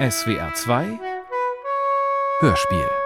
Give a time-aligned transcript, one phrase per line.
[0.00, 0.98] SWR 2
[2.40, 2.99] Hörspiel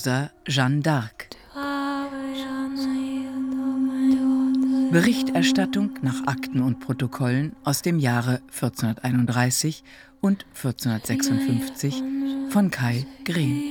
[0.00, 1.36] Causa Jeanne d'Arc.
[4.90, 9.84] Berichterstattung nach Akten und Protokollen aus dem Jahre 1431
[10.22, 12.02] und 1456
[12.48, 13.62] von Kai Green.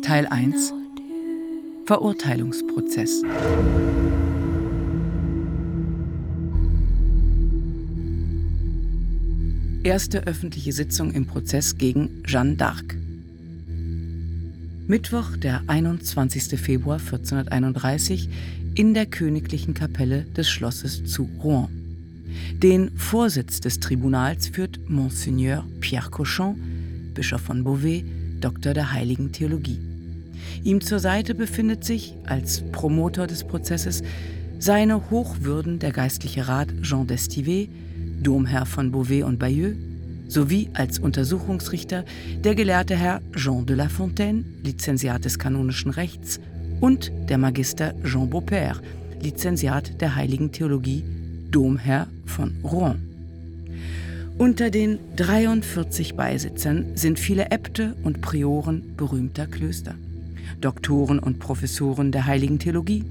[0.00, 0.72] Teil 1
[1.84, 3.22] Verurteilungsprozess.
[9.84, 12.96] Erste öffentliche Sitzung im Prozess gegen Jeanne d'Arc.
[14.86, 16.58] Mittwoch, der 21.
[16.58, 18.30] Februar 1431
[18.76, 21.68] in der königlichen Kapelle des Schlosses zu Rouen.
[22.62, 26.56] Den Vorsitz des Tribunals führt Monseigneur Pierre Cochon,
[27.12, 28.04] Bischof von Beauvais,
[28.40, 29.80] Doktor der Heiligen Theologie.
[30.62, 34.02] Ihm zur Seite befindet sich, als Promotor des Prozesses,
[34.58, 37.68] seine Hochwürden der geistliche Rat Jean d'Estivet,
[38.22, 39.76] Domherr von Beauvais und Bayeux,
[40.28, 42.04] sowie als Untersuchungsrichter
[42.42, 46.40] der gelehrte Herr Jean de La Fontaine, Lizenziat des kanonischen Rechts,
[46.80, 48.76] und der Magister Jean Beaupère,
[49.22, 51.04] Lizenziat der Heiligen Theologie,
[51.50, 53.14] Domherr von Rouen.
[54.36, 59.94] Unter den 43 Beisitzern sind viele Äbte und Prioren berühmter Klöster,
[60.60, 63.04] Doktoren und Professoren der Heiligen Theologie,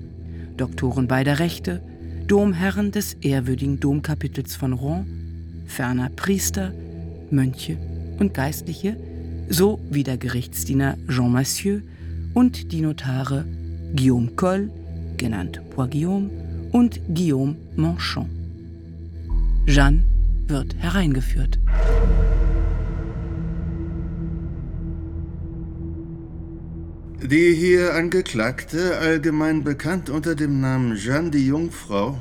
[0.57, 1.81] Doktoren beider Rechte,
[2.27, 5.05] Domherren des ehrwürdigen Domkapitels von Rouen,
[5.67, 6.73] ferner Priester,
[7.31, 7.77] Mönche
[8.19, 8.95] und Geistliche,
[9.49, 11.81] so wie der Gerichtsdiener Jean Massieu
[12.33, 13.45] und die Notare
[13.95, 14.69] Guillaume Coll,
[15.17, 16.29] genannt Bois Guillaume,
[16.71, 18.29] und Guillaume Manchon.
[19.67, 20.03] Jeanne
[20.47, 21.59] wird hereingeführt.
[27.25, 32.19] Die hier Angeklagte, allgemein bekannt unter dem Namen Jeanne die Jungfrau,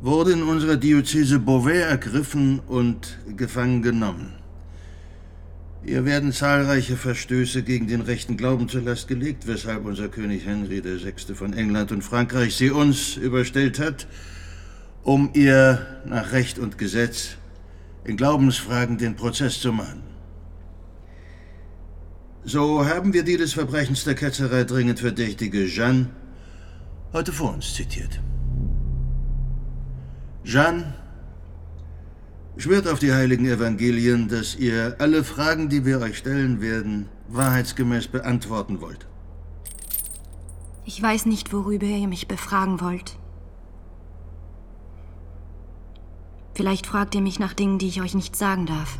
[0.00, 4.32] wurde in unserer Diözese Beauvais ergriffen und gefangen genommen.
[5.84, 10.82] Ihr werden zahlreiche Verstöße gegen den rechten Glauben zur Last gelegt, weshalb unser König Henry
[10.82, 11.34] VI.
[11.34, 14.06] von England und Frankreich sie uns überstellt hat,
[15.02, 17.36] um ihr nach Recht und Gesetz
[18.04, 20.13] in Glaubensfragen den Prozess zu machen.
[22.46, 26.10] So haben wir die des Verbrechens der Ketzerei dringend verdächtige Jeanne
[27.14, 28.20] heute vor uns zitiert.
[30.44, 30.94] Jeanne,
[32.58, 38.08] schwört auf die heiligen Evangelien, dass ihr alle Fragen, die wir euch stellen werden, wahrheitsgemäß
[38.08, 39.06] beantworten wollt.
[40.84, 43.16] Ich weiß nicht, worüber ihr mich befragen wollt.
[46.54, 48.98] Vielleicht fragt ihr mich nach Dingen, die ich euch nicht sagen darf.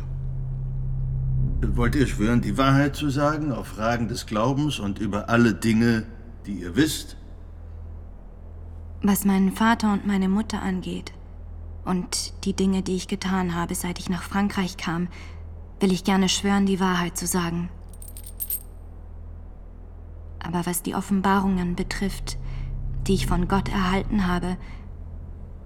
[1.61, 6.05] Wollt ihr schwören, die Wahrheit zu sagen auf Fragen des Glaubens und über alle Dinge,
[6.45, 7.17] die ihr wisst?
[9.01, 11.13] Was meinen Vater und meine Mutter angeht,
[11.85, 15.07] und die Dinge, die ich getan habe, seit ich nach Frankreich kam,
[15.79, 17.69] will ich gerne schwören, die Wahrheit zu sagen.
[20.39, 22.37] Aber was die Offenbarungen betrifft,
[23.07, 24.57] die ich von Gott erhalten habe,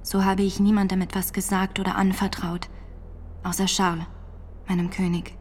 [0.03, 2.69] so habe ich niemandem etwas gesagt oder anvertraut,
[3.43, 4.05] außer Charles,
[4.67, 5.38] meinem König.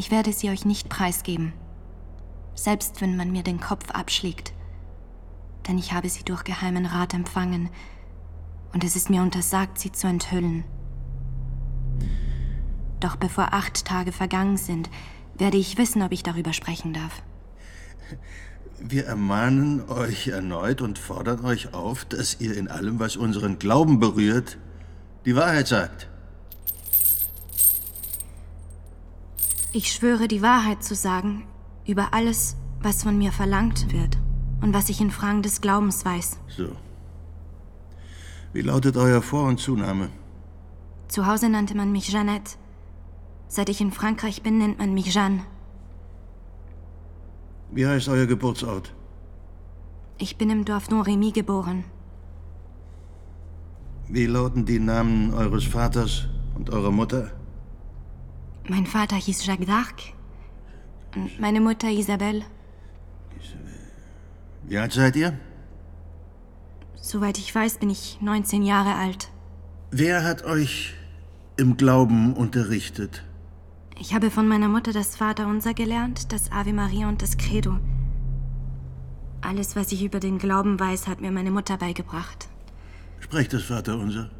[0.00, 1.52] Ich werde sie euch nicht preisgeben,
[2.54, 4.54] selbst wenn man mir den Kopf abschlägt,
[5.68, 7.68] denn ich habe sie durch geheimen Rat empfangen,
[8.72, 10.64] und es ist mir untersagt, sie zu enthüllen.
[12.98, 14.88] Doch bevor acht Tage vergangen sind,
[15.34, 17.22] werde ich wissen, ob ich darüber sprechen darf.
[18.78, 24.00] Wir ermahnen euch erneut und fordern euch auf, dass ihr in allem, was unseren Glauben
[24.00, 24.56] berührt,
[25.26, 26.09] die Wahrheit sagt.
[29.72, 31.44] Ich schwöre, die Wahrheit zu sagen
[31.86, 34.18] über alles, was von mir verlangt wird.
[34.62, 36.38] und was ich in Fragen des Glaubens weiß.
[36.48, 36.68] So.
[38.52, 40.10] Wie lautet euer Vor- und Zunahme?
[41.08, 42.56] Zu Hause nannte man mich Jeannette.
[43.48, 45.40] Seit ich in Frankreich bin, nennt man mich Jeanne.
[47.70, 48.92] Wie heißt euer Geburtsort?
[50.18, 51.84] Ich bin im Dorf Don-Remy geboren.
[54.08, 57.30] Wie lauten die Namen eures Vaters und eurer Mutter?
[58.68, 60.12] Mein Vater hieß Jacques d'Arc
[61.16, 62.44] und meine Mutter Isabelle.
[64.64, 65.38] Wie alt seid ihr?
[66.94, 69.30] Soweit ich weiß, bin ich 19 Jahre alt.
[69.90, 70.94] Wer hat euch
[71.56, 73.24] im Glauben unterrichtet?
[73.98, 77.78] Ich habe von meiner Mutter das Vaterunser gelernt, das Ave Maria und das Credo.
[79.40, 82.48] Alles, was ich über den Glauben weiß, hat mir meine Mutter beigebracht.
[83.18, 84.30] Sprecht das Vaterunser.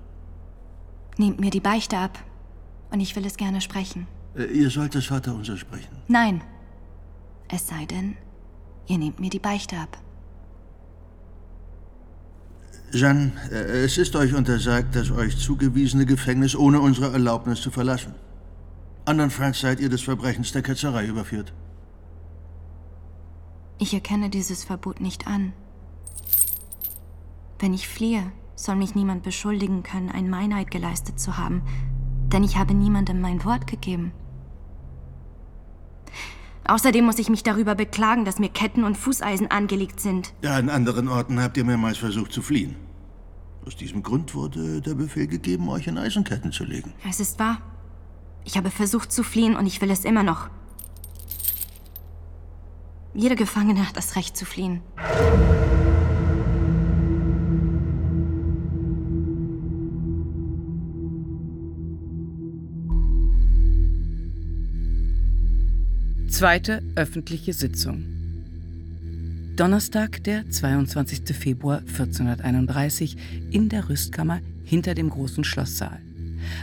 [1.17, 2.19] Nehmt mir die Beichte ab.
[2.91, 4.07] Und ich will es gerne sprechen.
[4.37, 5.97] Äh, ihr sollt das Vaterunser sprechen.
[6.09, 6.43] Nein.
[7.49, 8.17] Es sei denn,
[8.87, 9.99] ihr nehmt mir die Beichte ab.
[12.93, 18.15] Jeanne, äh, es ist euch untersagt, das euch zugewiesene Gefängnis ohne unsere Erlaubnis zu verlassen.
[19.05, 21.53] Andernfalls seid ihr des Verbrechens der Ketzerei überführt.
[23.79, 25.53] Ich erkenne dieses Verbot nicht an.
[27.59, 31.63] Wenn ich fliehe, soll mich niemand beschuldigen können, ein Meinheit geleistet zu haben,
[32.33, 34.13] denn ich habe niemandem mein Wort gegeben.
[36.67, 40.33] Außerdem muss ich mich darüber beklagen, dass mir Ketten und Fußeisen angelegt sind.
[40.43, 42.77] Ja, an anderen Orten habt ihr mehrmals versucht zu fliehen.
[43.67, 46.93] Aus diesem Grund wurde der Befehl gegeben, euch in Eisenketten zu legen.
[47.09, 47.59] Es ist wahr.
[48.45, 50.49] Ich habe versucht zu fliehen und ich will es immer noch.
[53.15, 54.81] Jeder Gefangene hat das Recht zu fliehen.
[66.41, 68.03] Zweite öffentliche Sitzung.
[69.57, 71.37] Donnerstag, der 22.
[71.37, 73.19] Februar 1431
[73.51, 76.01] in der Rüstkammer hinter dem großen Schlosssaal.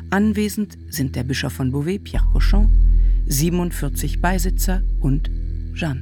[0.09, 2.71] Anwesend sind der Bischof von Beauvais, Pierre Cochon,
[3.27, 5.29] 47 Beisitzer und
[5.75, 6.01] Jeanne.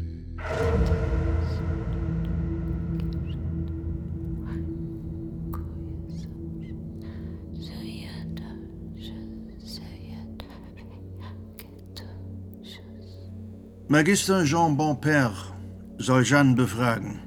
[13.88, 15.54] Magister Jean Bonpère
[16.00, 17.20] soll Jeanne befragen.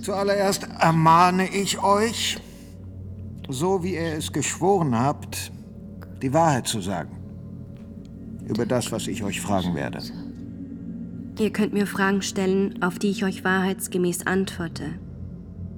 [0.00, 2.38] Zuallererst ermahne ich euch,
[3.48, 5.50] so wie ihr es geschworen habt,
[6.22, 7.16] die Wahrheit zu sagen.
[8.46, 10.00] Über das, was ich euch fragen werde.
[11.40, 15.00] Ihr könnt mir Fragen stellen, auf die ich euch wahrheitsgemäß antworte.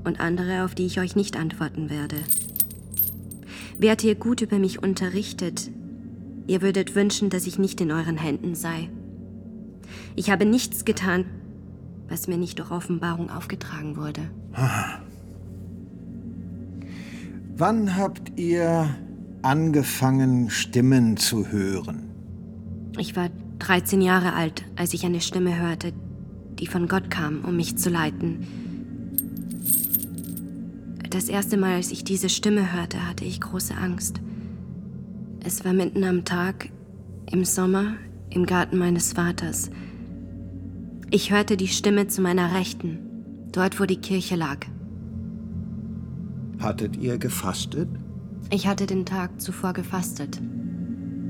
[0.04, 2.16] Und andere, auf die ich euch nicht antworten werde.
[3.78, 5.70] Wärt ihr gut über mich unterrichtet,
[6.48, 8.90] ihr würdet wünschen, dass ich nicht in euren Händen sei.
[10.16, 11.24] Ich habe nichts getan,
[12.08, 14.22] was mir nicht durch Offenbarung aufgetragen wurde.
[17.56, 18.88] Wann habt ihr
[19.42, 22.10] angefangen, Stimmen zu hören?
[22.98, 23.28] Ich war
[23.60, 25.92] 13 Jahre alt, als ich eine Stimme hörte,
[26.58, 28.46] die von Gott kam, um mich zu leiten.
[31.10, 34.20] Das erste Mal, als ich diese Stimme hörte, hatte ich große Angst.
[35.44, 36.70] Es war mitten am Tag,
[37.30, 37.94] im Sommer,
[38.30, 39.70] im Garten meines Vaters.
[41.10, 42.98] Ich hörte die Stimme zu meiner Rechten,
[43.52, 44.66] dort wo die Kirche lag.
[46.58, 47.88] Hattet ihr gefastet?
[48.50, 50.40] Ich hatte den Tag zuvor gefastet.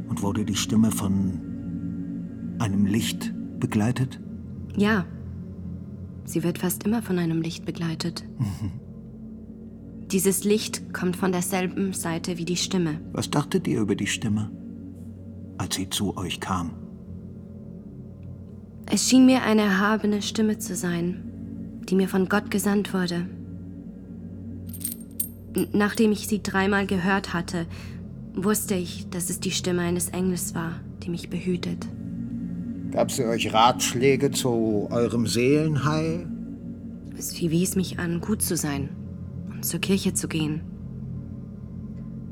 [0.08, 4.20] Und wurde die Stimme von einem Licht begleitet?
[4.76, 5.04] Ja,
[6.24, 8.24] sie wird fast immer von einem Licht begleitet.
[10.10, 12.98] Dieses Licht kommt von derselben Seite wie die Stimme.
[13.12, 14.50] Was dachtet ihr über die Stimme,
[15.58, 16.70] als sie zu euch kam?
[18.90, 23.26] Es schien mir eine erhabene Stimme zu sein, die mir von Gott gesandt wurde.
[25.72, 27.66] Nachdem ich sie dreimal gehört hatte,
[28.34, 31.86] wusste ich, dass es die Stimme eines Engels war, die mich behütet.
[32.92, 36.26] Gab sie euch Ratschläge zu eurem Seelenheil?
[37.14, 38.88] Sie wies mich an, gut zu sein
[39.62, 40.60] zur Kirche zu gehen.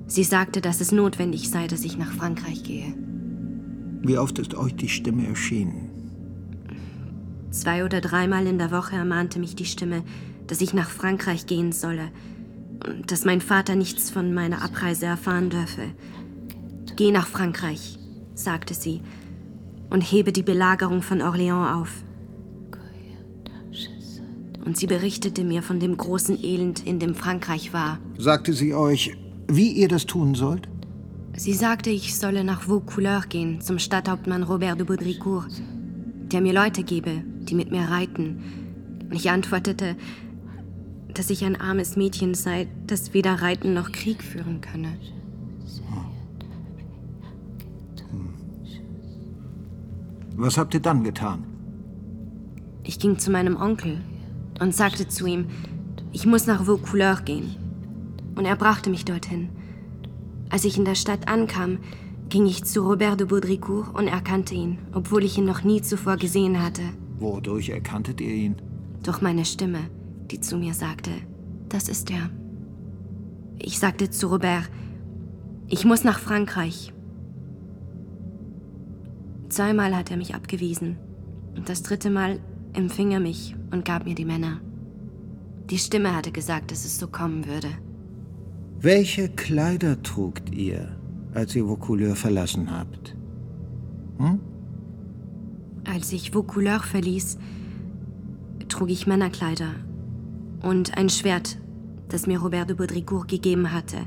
[0.06, 2.94] Sie sagte, dass es notwendig sei, dass ich nach Frankreich gehe.
[4.02, 5.90] Wie oft ist euch die Stimme erschienen?
[7.50, 10.04] Zwei oder dreimal in der Woche ermahnte mich die Stimme,
[10.46, 12.10] dass ich nach Frankreich gehen solle
[12.86, 15.90] und dass mein Vater nichts von meiner Abreise erfahren dürfe.
[16.94, 17.98] Geh nach Frankreich,
[18.34, 19.00] sagte sie,
[19.90, 21.90] und hebe die Belagerung von Orléans auf.
[24.66, 28.00] Und sie berichtete mir von dem großen Elend, in dem Frankreich war.
[28.18, 30.68] Sagte sie euch, wie ihr das tun sollt?
[31.36, 35.62] Sie sagte, ich solle nach Vaucouleurs gehen, zum Stadthauptmann Robert de Baudricourt,
[36.32, 38.42] der mir Leute gebe, die mit mir reiten.
[39.08, 39.96] Und ich antwortete,
[41.14, 44.98] dass ich ein armes Mädchen sei, das weder reiten noch Krieg führen könne.
[50.34, 51.44] Was habt ihr dann getan?
[52.82, 54.00] Ich ging zu meinem Onkel
[54.60, 55.46] und sagte zu ihm,
[56.12, 57.56] ich muss nach Vaucouleurs gehen.
[58.36, 59.48] Und er brachte mich dorthin.
[60.50, 61.78] Als ich in der Stadt ankam,
[62.28, 66.16] ging ich zu Robert de Baudricourt und erkannte ihn, obwohl ich ihn noch nie zuvor
[66.16, 66.82] gesehen hatte.
[67.18, 68.56] Wodurch erkanntet ihr ihn?
[69.02, 69.90] Durch meine Stimme,
[70.30, 71.10] die zu mir sagte,
[71.68, 72.30] das ist er.
[73.58, 74.68] Ich sagte zu Robert,
[75.68, 76.92] ich muss nach Frankreich.
[79.48, 80.96] Zweimal hat er mich abgewiesen
[81.56, 82.40] und das dritte Mal
[82.76, 84.60] empfing er mich und gab mir die Männer.
[85.70, 87.68] Die Stimme hatte gesagt, dass es so kommen würde.
[88.78, 90.96] Welche Kleider trugt ihr,
[91.34, 93.16] als ihr Vaucouleurs verlassen habt?
[94.18, 94.40] Hm?
[95.84, 97.38] Als ich Vaucouleurs verließ,
[98.68, 99.74] trug ich Männerkleider
[100.62, 101.58] und ein Schwert,
[102.08, 103.98] das mir Robert de Baudricourt gegeben hatte.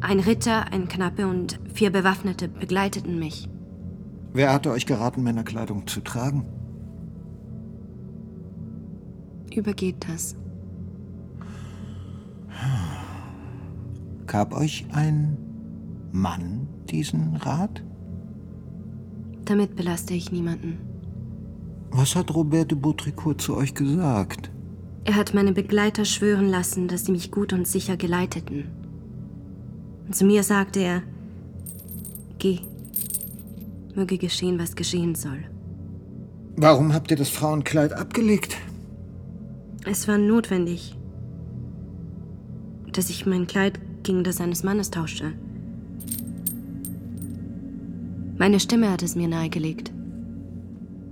[0.00, 3.48] Ein Ritter, ein Knappe und vier Bewaffnete begleiteten mich.
[4.32, 6.46] Wer hatte euch geraten, Männerkleidung zu tragen?
[9.58, 10.36] Übergeht das.
[14.28, 15.36] Gab euch ein
[16.12, 17.82] Mann diesen Rat?
[19.46, 20.78] Damit belaste ich niemanden.
[21.90, 24.52] Was hat Robert de Baudricourt zu euch gesagt?
[25.02, 28.68] Er hat meine Begleiter schwören lassen, dass sie mich gut und sicher geleiteten.
[30.06, 31.02] Und zu mir sagte er,
[32.38, 32.60] geh,
[33.96, 35.42] möge geschehen, was geschehen soll.
[36.54, 38.56] Warum habt ihr das Frauenkleid abgelegt?
[39.84, 40.96] Es war notwendig,
[42.92, 45.32] dass ich mein Kleid gegen das eines Mannes tauschte.
[48.38, 49.92] Meine Stimme hat es mir nahegelegt.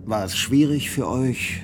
[0.04, 1.62] War es schwierig für euch,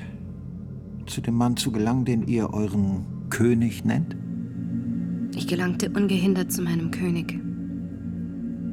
[1.07, 4.17] zu dem Mann zu gelangen, den ihr euren König nennt?
[5.37, 7.39] Ich gelangte ungehindert zu meinem König.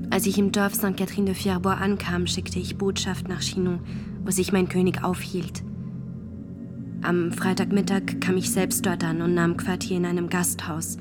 [0.10, 0.98] Als ich im Dorf St.
[0.98, 3.80] Catherine de Fierbois ankam, schickte ich Botschaft nach Chinon,
[4.26, 5.64] wo sich mein König aufhielt.
[7.02, 10.98] Am Freitagmittag kam ich selbst dort an und nahm Quartier in einem Gasthaus.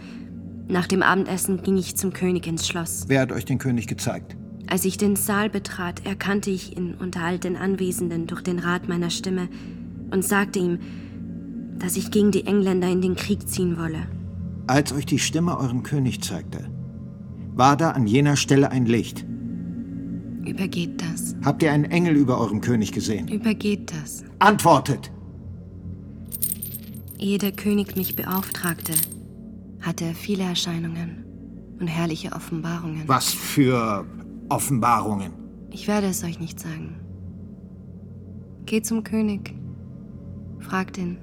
[0.69, 3.07] Nach dem Abendessen ging ich zum König ins Schloss.
[3.09, 4.37] Wer hat euch den König gezeigt?
[4.69, 8.89] Als ich den Saal betrat, erkannte ich ihn unter all den Anwesenden durch den Rat
[8.89, 9.49] meiner Stimme
[10.13, 10.79] und sagte ihm,
[11.79, 14.07] dass ich gegen die Engländer in den Krieg ziehen wolle.
[14.67, 16.69] Als euch die Stimme euren König zeigte,
[17.55, 19.25] war da an jener Stelle ein Licht.
[20.45, 21.35] Übergeht das?
[21.45, 23.27] Habt ihr einen Engel über eurem König gesehen?
[23.27, 24.25] Übergeht das?
[24.39, 25.11] Antwortet!
[27.19, 28.93] Ehe der König mich beauftragte,
[29.81, 31.25] hatte er viele Erscheinungen
[31.81, 33.03] und herrliche Offenbarungen.
[33.09, 34.07] Was für
[34.49, 35.33] Offenbarungen?
[35.73, 37.01] Ich werde es euch nicht sagen.
[38.67, 39.53] Geht zum König.
[40.61, 41.19] Fragt ihn.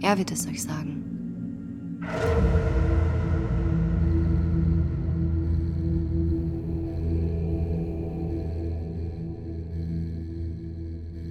[0.00, 1.02] Er wird es euch sagen.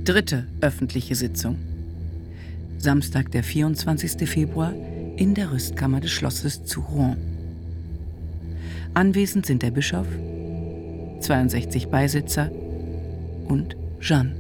[0.03, 1.70] Dritte öffentliche Sitzung.
[2.81, 4.27] Samstag, der 24.
[4.27, 4.73] Februar
[5.15, 7.17] in der Rüstkammer des Schlosses zu Rouen.
[8.95, 10.07] Anwesend sind der Bischof,
[11.19, 12.51] 62 Beisitzer
[13.47, 14.35] und Jeanne.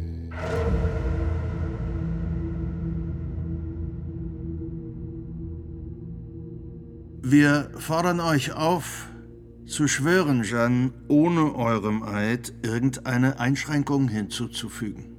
[7.21, 9.07] Wir fordern euch auf,
[9.67, 15.15] zu schwören, Jeanne, ohne eurem Eid irgendeine Einschränkung hinzuzufügen.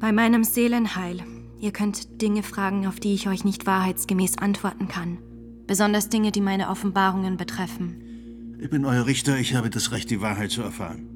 [0.00, 1.22] Bei meinem Seelenheil.
[1.60, 5.18] Ihr könnt Dinge fragen, auf die ich euch nicht wahrheitsgemäß antworten kann.
[5.66, 8.56] Besonders Dinge, die meine Offenbarungen betreffen.
[8.60, 11.08] Ich bin euer Richter, ich habe das Recht, die Wahrheit zu erfahren.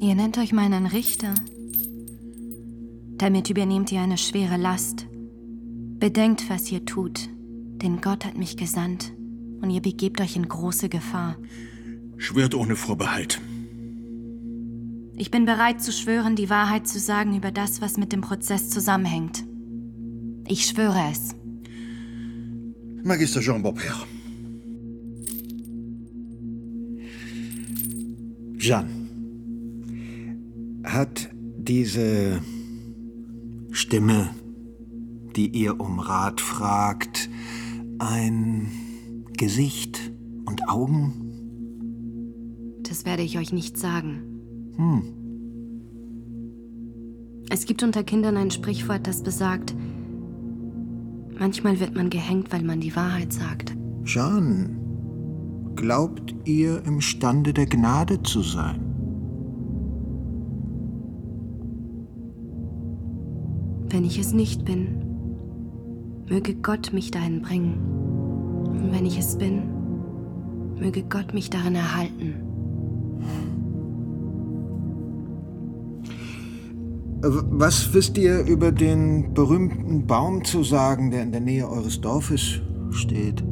[0.00, 1.34] Ihr nennt euch meinen Richter.
[3.16, 5.06] Damit übernehmt ihr eine schwere Last.
[5.98, 7.30] Bedenkt, was ihr tut,
[7.82, 9.14] denn Gott hat mich gesandt
[9.62, 11.36] und ihr begebt euch in große Gefahr.
[12.18, 13.40] Schwört ohne Vorbehalt.
[15.16, 18.68] Ich bin bereit zu schwören, die Wahrheit zu sagen über das, was mit dem Prozess
[18.68, 19.45] zusammenhängt.
[20.48, 21.34] Ich schwöre es.
[23.02, 24.04] Magister Jean Beaupère.
[28.58, 28.88] Jeanne,
[30.84, 32.40] hat diese
[33.70, 34.30] Stimme,
[35.36, 37.28] die ihr um Rat fragt,
[37.98, 38.68] ein
[39.36, 40.12] Gesicht
[40.46, 41.12] und Augen?
[42.82, 44.72] Das werde ich euch nicht sagen.
[44.76, 45.02] Hm.
[47.50, 49.74] Es gibt unter Kindern ein Sprichwort, das besagt,
[51.38, 53.76] manchmal wird man gehängt, weil man die Wahrheit sagt.
[54.04, 54.70] Jeanne,
[55.74, 58.80] glaubt ihr imstande der Gnade zu sein?
[63.88, 65.06] Wenn ich es nicht bin,
[66.28, 67.78] möge Gott mich dahin bringen.
[68.66, 69.62] Und wenn ich es bin,
[70.78, 72.45] möge Gott mich darin erhalten.
[77.28, 82.60] Was wisst ihr über den berühmten Baum zu sagen, der in der Nähe eures Dorfes
[82.90, 83.42] steht?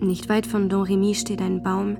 [0.00, 1.96] Nicht weit von Don Remy steht ein Baum,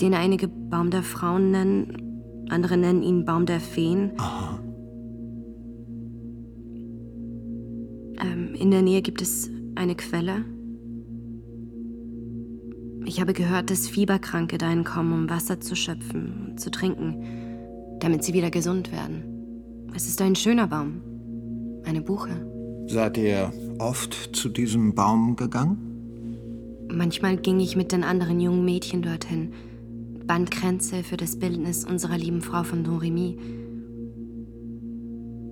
[0.00, 4.12] den einige Baum der Frauen nennen, andere nennen ihn Baum der Feen.
[4.16, 4.58] Aha.
[8.22, 10.44] Ähm, in der Nähe gibt es eine Quelle.
[13.06, 18.24] Ich habe gehört, dass Fieberkranke dahin kommen, um Wasser zu schöpfen und zu trinken, damit
[18.24, 19.24] sie wieder gesund werden.
[19.94, 21.02] Es ist ein schöner Baum.
[21.84, 22.30] Eine Buche.
[22.86, 25.78] Seid ihr oft zu diesem Baum gegangen?
[26.90, 29.52] Manchmal ging ich mit den anderen jungen Mädchen dorthin,
[30.26, 33.38] band Kränze für das Bildnis unserer lieben Frau von Don Remy.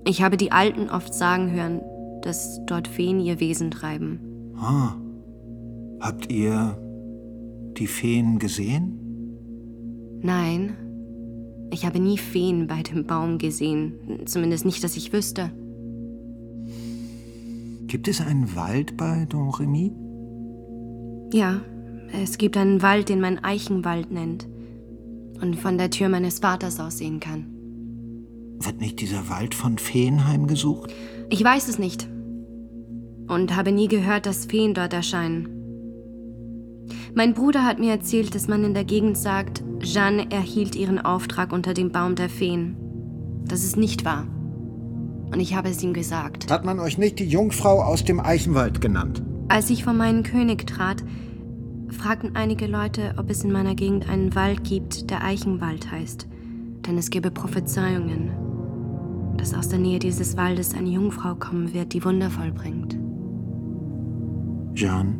[0.05, 1.81] Ich habe die Alten oft sagen hören,
[2.23, 4.19] dass dort Feen ihr Wesen treiben.
[4.57, 4.95] Ah.
[5.99, 6.77] Habt ihr
[7.79, 8.99] die Feen gesehen?
[10.21, 10.75] Nein,
[11.71, 15.51] ich habe nie Feen bei dem Baum gesehen, zumindest nicht, dass ich wüsste.
[17.87, 19.91] Gibt es einen Wald bei Don Remy?
[21.33, 21.61] Ja,
[22.11, 24.47] es gibt einen Wald, den man Eichenwald nennt
[25.41, 27.45] und von der Tür meines Vaters aus sehen kann.
[28.59, 30.93] Wird nicht dieser Wald von Feen heimgesucht?
[31.29, 32.07] Ich weiß es nicht
[33.27, 35.52] und habe nie gehört, dass Feen dort erscheinen.
[37.15, 41.53] Mein Bruder hat mir erzählt, dass man in der Gegend sagt, Jeanne erhielt ihren Auftrag
[41.53, 42.75] unter dem Baum der Feen.
[43.45, 44.25] Das ist nicht wahr.
[45.31, 46.49] Und ich habe es ihm gesagt.
[46.49, 49.21] Hat man euch nicht die Jungfrau aus dem Eichenwald genannt?
[49.47, 51.03] Als ich vor meinen König trat,
[51.89, 56.27] fragten einige Leute, ob es in meiner Gegend einen Wald gibt, der Eichenwald heißt.
[56.87, 58.31] Denn es gebe Prophezeiungen,
[59.37, 62.97] dass aus der Nähe dieses Waldes eine Jungfrau kommen wird, die Wunder vollbringt.
[64.73, 65.15] Jeanne,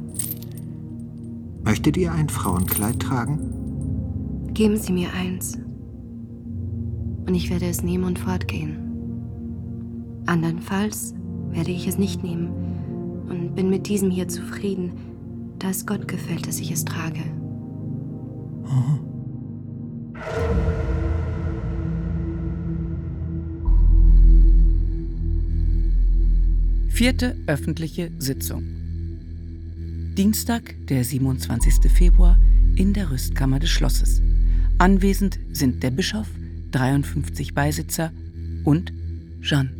[1.63, 4.49] möchtet ihr ein Frauenkleid tragen?
[4.53, 5.57] Geben Sie mir eins.
[7.25, 8.77] Und ich werde es nehmen und fortgehen.
[10.25, 11.15] Andernfalls
[11.49, 12.49] werde ich es nicht nehmen
[13.29, 14.91] und bin mit diesem hier zufrieden,
[15.59, 17.21] da es Gott gefällt, dass ich es trage.
[26.89, 28.82] Vierte öffentliche Sitzung.
[30.17, 31.91] Dienstag, der 27.
[31.91, 32.37] Februar,
[32.75, 34.21] in der Rüstkammer des Schlosses.
[34.77, 36.27] Anwesend sind der Bischof,
[36.69, 38.11] 53 Beisitzer
[38.63, 38.93] und
[39.41, 39.71] Jeanne.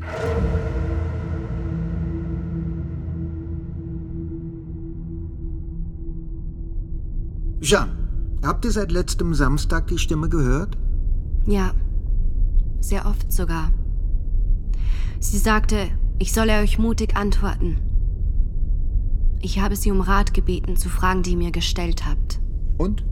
[7.62, 7.92] Jeanne,
[8.44, 10.80] habt ihr seit letztem Samstag die Stimme gehört?
[11.46, 11.76] Ja,
[12.80, 13.72] sehr oft sogar.
[15.20, 17.93] Sie sagte, ich solle euch mutig antworten.
[19.44, 22.40] Ich habe sie um Rat gebeten zu Fragen, die ihr mir gestellt habt.
[22.78, 23.04] Und?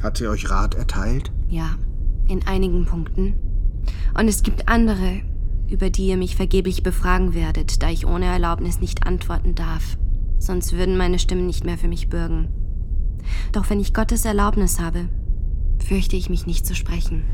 [0.00, 1.32] Hat sie euch Rat erteilt?
[1.48, 1.74] Ja,
[2.28, 3.34] in einigen Punkten.
[4.16, 5.20] Und es gibt andere,
[5.68, 9.98] über die ihr mich vergeblich befragen werdet, da ich ohne Erlaubnis nicht antworten darf.
[10.38, 12.46] Sonst würden meine Stimmen nicht mehr für mich bürgen.
[13.50, 15.08] Doch wenn ich Gottes Erlaubnis habe,
[15.84, 17.24] fürchte ich mich nicht zu sprechen.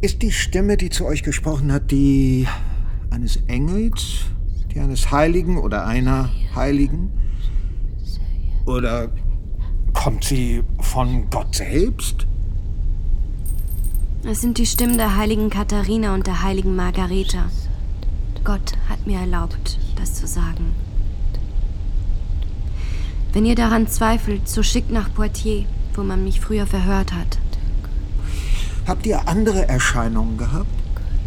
[0.00, 2.46] Ist die Stimme, die zu euch gesprochen hat, die
[3.10, 4.26] eines Engels,
[4.74, 7.10] die eines Heiligen oder einer Heiligen?
[8.64, 9.10] Oder
[9.92, 12.26] kommt sie von Gott selbst?
[14.24, 17.50] Es sind die Stimmen der heiligen Katharina und der heiligen Margareta.
[18.44, 20.74] Gott hat mir erlaubt, das zu sagen.
[23.32, 27.38] Wenn ihr daran zweifelt, so schickt nach Poitiers, wo man mich früher verhört hat.
[28.86, 30.81] Habt ihr andere Erscheinungen gehabt?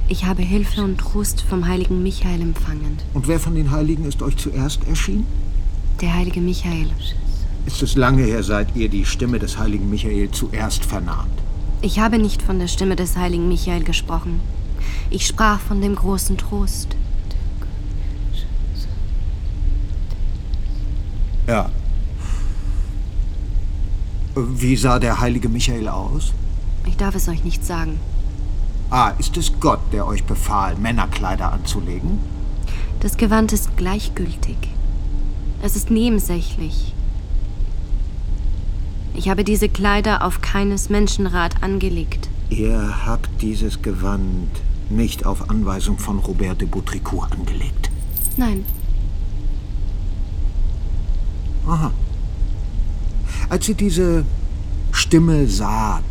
[0.07, 2.97] Ich habe Hilfe und Trost vom heiligen Michael empfangen.
[3.15, 5.25] Und wer von den Heiligen ist euch zuerst erschienen?
[5.99, 6.89] Der heilige Michael.
[7.65, 11.31] Ist es lange her, seit ihr die Stimme des heiligen Michael zuerst vernahmt?
[11.81, 14.41] Ich habe nicht von der Stimme des heiligen Michael gesprochen.
[15.09, 16.95] Ich sprach von dem großen Trost.
[21.47, 21.71] Ja.
[24.35, 26.31] Wie sah der heilige Michael aus?
[26.85, 27.99] Ich darf es euch nicht sagen.
[28.95, 32.17] Ah, ist es Gott, der euch befahl, Männerkleider anzulegen?
[33.01, 34.55] Das Gewand ist gleichgültig.
[35.61, 36.93] Es ist nebensächlich.
[39.13, 42.29] Ich habe diese Kleider auf keines Menschenrat angelegt.
[42.49, 44.47] Ihr habt dieses Gewand
[44.89, 47.91] nicht auf Anweisung von Robert de Boutricourt angelegt.
[48.37, 48.63] Nein,
[51.67, 51.91] Aha.
[53.49, 54.23] Als ihr diese
[54.93, 56.05] Stimme saht,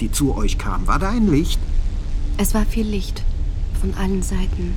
[0.00, 1.60] die zu euch kam, war da ein Licht?
[2.42, 3.22] Es war viel Licht.
[3.82, 4.74] Von allen Seiten.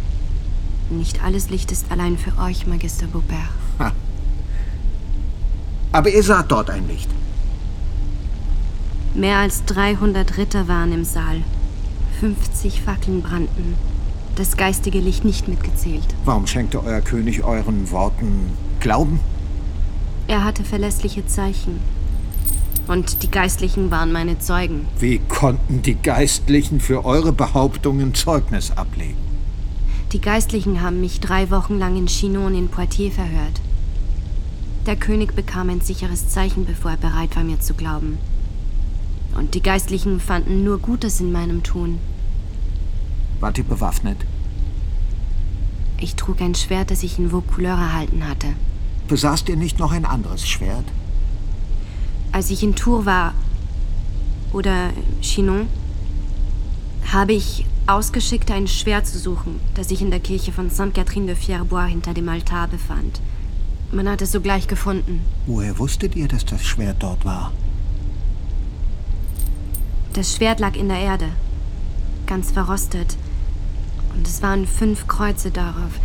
[0.90, 3.48] Nicht alles Licht ist allein für euch, Magister Beaupère.
[3.80, 3.94] Ha.
[5.94, 7.10] Aber ihr saht dort ein Licht.
[9.14, 11.38] Mehr als 300 Ritter waren im Saal.
[12.20, 13.76] 50 Fackeln brannten.
[14.36, 16.16] Das geistige Licht nicht mitgezählt.
[16.26, 19.22] Warum schenkte euer König euren Worten Glauben?
[20.28, 21.80] Er hatte verlässliche Zeichen.
[22.88, 24.88] Und die Geistlichen waren meine Zeugen.
[25.00, 29.18] Wie konnten die Geistlichen für eure Behauptungen Zeugnis ablegen?
[30.12, 33.62] Die Geistlichen haben mich drei Wochen lang in Chinon in Poitiers verhört.
[34.86, 38.18] Der König bekam ein sicheres Zeichen, bevor er bereit war, mir zu glauben.
[39.36, 42.00] Und die Geistlichen fanden nur Gutes in meinem Tun.
[43.40, 44.18] Wart ihr bewaffnet?
[46.00, 48.48] Ich trug ein Schwert, das ich in Vaucouleur erhalten hatte.
[49.08, 50.86] Besaßt ihr nicht noch ein anderes Schwert?
[52.34, 53.34] Als ich in Tours war,
[54.54, 54.90] oder
[55.22, 55.68] Chinon,
[57.12, 61.28] habe ich ausgeschickt, ein Schwert zu suchen, das sich in der Kirche von Sainte Catherine
[61.28, 63.22] de Fierbois hinter dem Altar befand.
[63.92, 65.22] Man hat es sogleich gefunden.
[65.46, 67.52] Woher wusstet ihr, dass das Schwert dort war?
[70.14, 71.30] Das Schwert lag in der Erde,
[72.26, 73.16] ganz verrostet.
[74.16, 76.00] Und es waren fünf Kreuze darauf.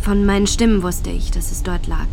[0.00, 2.06] Von meinen Stimmen wusste ich, dass es dort lag.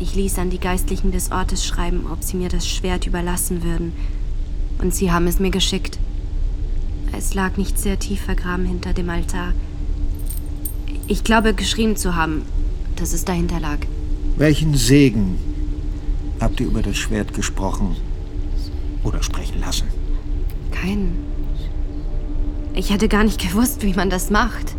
[0.00, 3.92] Ich ließ an die Geistlichen des Ortes schreiben, ob sie mir das Schwert überlassen würden.
[4.80, 5.98] Und sie haben es mir geschickt.
[7.16, 9.54] Es lag nicht sehr tief vergraben hinter dem Altar.
[11.08, 12.42] Ich glaube, geschrieben zu haben,
[12.94, 13.78] dass es dahinter lag.
[14.36, 15.38] Welchen Segen
[16.38, 17.96] habt ihr über das Schwert gesprochen
[19.02, 19.88] oder sprechen lassen?
[20.70, 21.18] Keinen.
[22.74, 24.76] Ich hätte gar nicht gewusst, wie man das macht.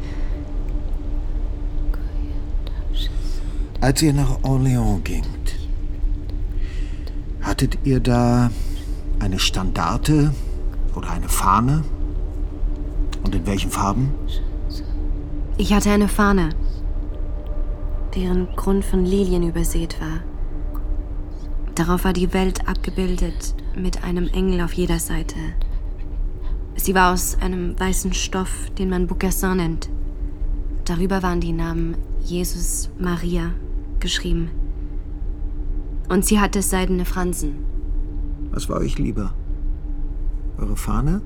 [3.81, 5.55] Als ihr nach Orléans gingt,
[7.39, 8.51] hattet ihr da
[9.19, 10.33] eine Standarte
[10.95, 11.85] oder eine Fahne?
[13.23, 14.11] Und in welchen Farben?
[15.57, 16.49] Ich hatte eine Fahne,
[18.15, 20.23] deren Grund von Lilien übersät war.
[21.75, 25.37] Darauf war die Welt abgebildet mit einem Engel auf jeder Seite.
[26.75, 29.89] Sie war aus einem weißen Stoff, den man Boucassin nennt.
[30.83, 33.53] Darüber waren die Namen Jesus, Maria
[33.99, 34.49] geschrieben.
[36.09, 37.55] Und sie hatte seidene Fransen.
[38.51, 39.33] Was war euch lieber?
[40.57, 41.21] Eure Fahne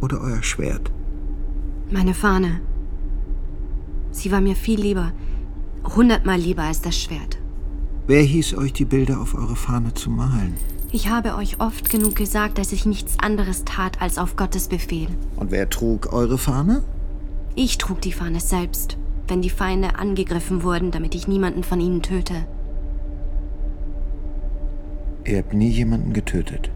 [0.00, 0.92] oder euer Schwert?
[1.90, 2.60] Meine Fahne.
[4.10, 5.12] Sie war mir viel lieber,
[5.96, 7.38] hundertmal lieber als das Schwert.
[8.06, 10.54] Wer hieß euch, die Bilder auf eure Fahne zu malen?
[10.90, 15.08] Ich habe euch oft genug gesagt, dass ich nichts anderes tat als auf Gottes Befehl.
[15.36, 16.82] Und wer trug eure Fahne?
[17.54, 18.96] Ich trug die Fahne selbst
[19.28, 22.34] wenn die Feinde angegriffen wurden, damit ich niemanden von ihnen töte.
[25.24, 26.70] Ihr habt nie jemanden getötet.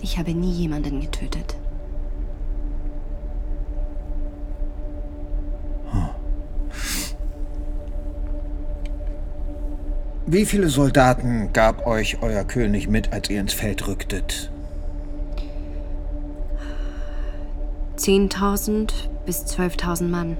[0.00, 1.56] Ich habe nie jemanden getötet.
[10.24, 14.50] Wie viele Soldaten gab euch euer König mit, als ihr ins Feld rücktet?
[17.98, 18.90] 10.000
[19.26, 20.36] bis 12.000 Mann.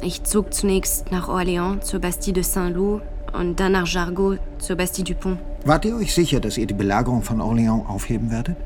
[0.00, 5.04] Ich zog zunächst nach Orléans zur Bastille de Saint-Loup und dann nach Jargeau zur Bastille
[5.04, 5.38] du Pont.
[5.64, 8.56] Wart ihr euch sicher, dass ihr die Belagerung von Orléans aufheben werdet?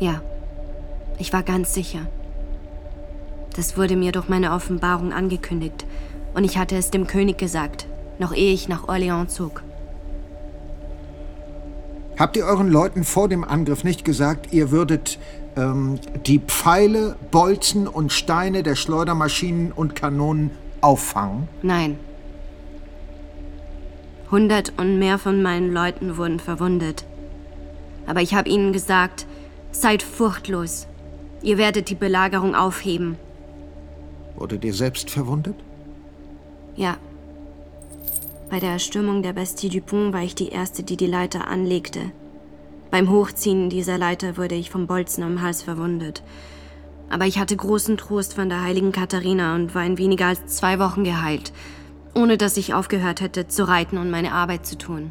[0.00, 0.20] Ja,
[1.18, 2.00] ich war ganz sicher.
[3.56, 5.86] Das wurde mir durch meine Offenbarung angekündigt
[6.34, 7.86] und ich hatte es dem König gesagt,
[8.18, 9.62] noch ehe ich nach Orléans zog.
[12.18, 15.18] Habt ihr euren Leuten vor dem Angriff nicht gesagt, ihr würdet
[15.56, 21.48] ähm, die Pfeile, Bolzen und Steine der Schleudermaschinen und Kanonen auffangen?
[21.62, 21.98] Nein.
[24.30, 27.04] Hundert und mehr von meinen Leuten wurden verwundet.
[28.06, 29.26] Aber ich habe ihnen gesagt,
[29.70, 30.86] seid furchtlos.
[31.42, 33.16] Ihr werdet die Belagerung aufheben.
[34.36, 35.56] Wurdet ihr selbst verwundet?
[36.74, 36.96] Ja.
[38.50, 42.12] Bei der Erstürmung der Bastille du Pont war ich die Erste, die die Leiter anlegte.
[42.94, 46.22] Beim Hochziehen dieser Leiter wurde ich vom Bolzen am Hals verwundet.
[47.10, 50.78] Aber ich hatte großen Trost von der heiligen Katharina und war in weniger als zwei
[50.78, 51.52] Wochen geheilt,
[52.14, 55.10] ohne dass ich aufgehört hätte zu reiten und meine Arbeit zu tun.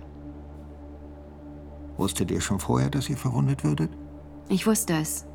[1.97, 3.89] Wusstet ihr schon vorher, dass ihr verwundet würdet?
[4.47, 5.25] Ich wusste es.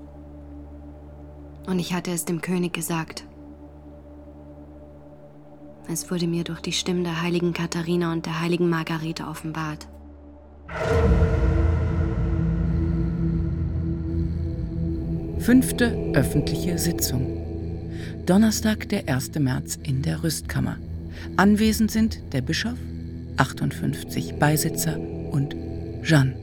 [1.67, 3.25] Und ich hatte es dem König gesagt.
[5.87, 9.87] Es wurde mir durch die Stimmen der heiligen Katharina und der heiligen Margarete offenbart.
[15.41, 17.39] Fünfte öffentliche Sitzung.
[18.27, 19.39] Donnerstag, der 1.
[19.39, 20.77] März in der Rüstkammer.
[21.37, 22.77] Anwesend sind der Bischof,
[23.37, 25.57] 58 Beisitzer und
[26.03, 26.35] Jeanne.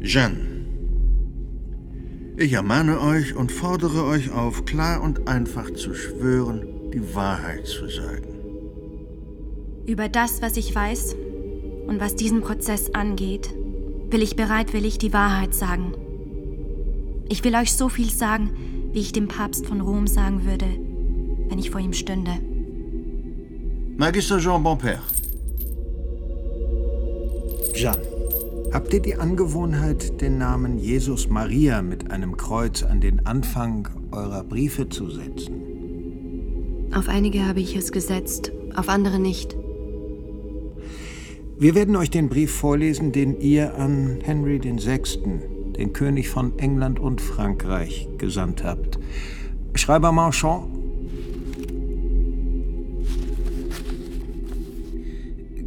[0.00, 0.38] Jeanne.
[2.38, 7.86] Ich ermahne euch und fordere euch auf, klar und einfach zu schwören, die Wahrheit zu
[7.88, 8.39] sagen.
[9.86, 11.16] Über das, was ich weiß
[11.86, 13.50] und was diesen Prozess angeht,
[14.10, 15.94] will ich bereitwillig die Wahrheit sagen.
[17.28, 18.50] Ich will euch so viel sagen,
[18.92, 20.66] wie ich dem Papst von Rom sagen würde,
[21.48, 22.32] wenn ich vor ihm stünde.
[23.96, 25.00] Magister Jean Bonpère.
[27.74, 28.02] Jeanne,
[28.72, 34.42] habt ihr die Angewohnheit, den Namen Jesus Maria mit einem Kreuz an den Anfang eurer
[34.42, 35.60] Briefe zu setzen?
[36.92, 39.59] Auf einige habe ich es gesetzt, auf andere nicht.
[41.60, 45.02] Wir werden euch den Brief vorlesen, den ihr an Henry VI.,
[45.76, 48.98] den König von England und Frankreich, gesandt habt.
[49.74, 50.68] Schreiber Marchand.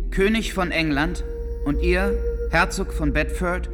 [0.10, 1.24] König von England
[1.66, 2.18] und ihr,
[2.50, 3.70] Herzog von Bedford,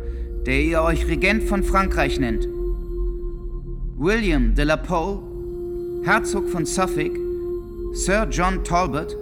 [0.46, 2.50] der ihr euch Regent von Frankreich nennt.
[3.98, 5.20] William de la Pole,
[6.04, 7.18] Herzog von Suffolk,
[7.94, 9.16] Sir John Talbot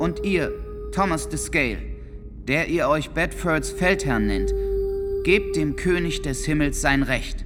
[0.00, 0.50] und ihr,
[0.90, 1.89] Thomas de Scale,
[2.50, 4.52] der ihr euch Bedfords Feldherrn nennt,
[5.22, 7.44] gebt dem König des Himmels sein Recht.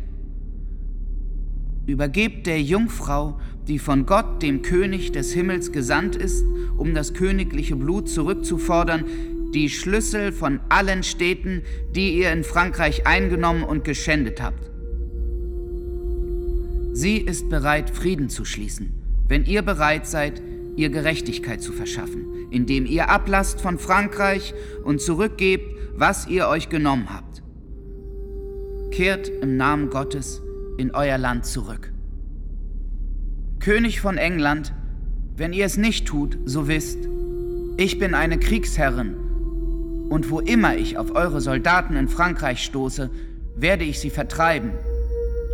[1.86, 3.38] Übergebt der Jungfrau,
[3.68, 6.42] die von Gott, dem König des Himmels, gesandt ist,
[6.78, 9.04] um das königliche Blut zurückzufordern,
[9.52, 11.60] die Schlüssel von allen Städten,
[11.94, 14.70] die ihr in Frankreich eingenommen und geschändet habt.
[16.94, 18.94] Sie ist bereit, Frieden zu schließen,
[19.28, 20.40] wenn ihr bereit seid,
[20.76, 27.08] ihr Gerechtigkeit zu verschaffen, indem ihr ablasst von Frankreich und zurückgebt, was ihr euch genommen
[27.12, 27.42] habt.
[28.90, 30.40] Kehrt im Namen Gottes
[30.78, 31.92] in euer Land zurück.
[33.60, 34.72] König von England,
[35.36, 37.08] wenn ihr es nicht tut, so wisst,
[37.76, 39.16] ich bin eine Kriegsherrin,
[40.08, 43.10] und wo immer ich auf eure Soldaten in Frankreich stoße,
[43.56, 44.72] werde ich sie vertreiben,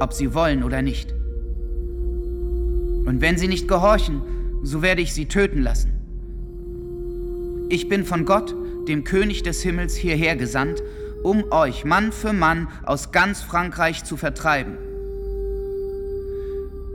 [0.01, 1.13] ob sie wollen oder nicht.
[3.07, 4.23] Und wenn sie nicht gehorchen,
[4.63, 6.00] so werde ich sie töten lassen.
[7.73, 8.53] Ich bin von Gott,
[8.89, 10.83] dem König des Himmels, hierher gesandt,
[11.23, 14.77] um euch Mann für Mann aus ganz Frankreich zu vertreiben.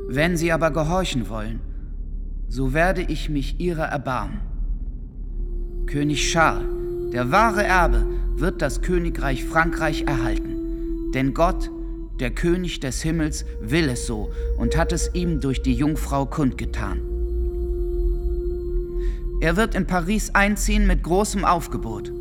[0.10, 1.62] Wenn sie aber gehorchen wollen,
[2.50, 4.42] so werde ich mich ihrer erbarmen.
[5.86, 6.68] König Charles,
[7.14, 11.72] der wahre Erbe, wird das Königreich Frankreich erhalten, denn Gott,
[12.20, 17.15] der König des Himmels, will es so und hat es ihm durch die Jungfrau kundgetan.
[19.42, 22.12] Er wird in Paris einziehen mit großem Aufgebot.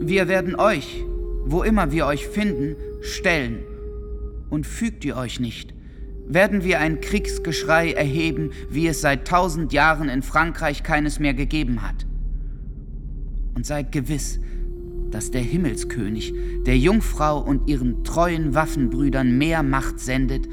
[0.00, 1.04] Wir werden euch,
[1.44, 3.60] wo immer wir euch finden, stellen.
[4.48, 5.74] Und fügt ihr euch nicht,
[6.26, 11.82] werden wir ein Kriegsgeschrei erheben, wie es seit tausend Jahren in Frankreich keines mehr gegeben
[11.82, 12.06] hat.
[13.54, 14.38] Und seid gewiss,
[15.10, 16.34] dass der Himmelskönig
[16.66, 20.48] der Jungfrau und ihren treuen Waffenbrüdern mehr Macht sendet,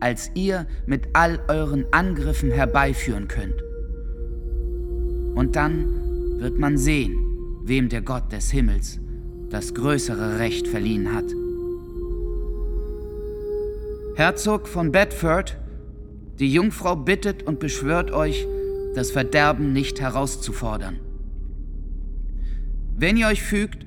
[0.00, 3.65] als ihr mit all euren Angriffen herbeiführen könnt.
[5.36, 7.14] Und dann wird man sehen,
[7.62, 8.98] wem der Gott des Himmels
[9.50, 11.26] das größere Recht verliehen hat.
[14.16, 15.58] Herzog von Bedford,
[16.38, 18.46] die Jungfrau bittet und beschwört euch,
[18.94, 21.00] das Verderben nicht herauszufordern.
[22.96, 23.84] Wenn ihr euch fügt,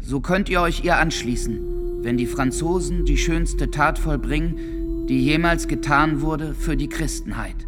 [0.00, 5.68] so könnt ihr euch ihr anschließen, wenn die Franzosen die schönste Tat vollbringen, die jemals
[5.68, 7.66] getan wurde für die Christenheit.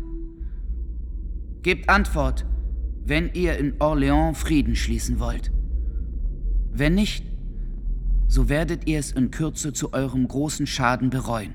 [1.62, 2.47] Gebt Antwort,
[3.07, 5.51] wenn ihr in Orléans Frieden schließen wollt.
[6.73, 7.25] Wenn nicht,
[8.27, 11.55] so werdet ihr es in Kürze zu eurem großen Schaden bereuen.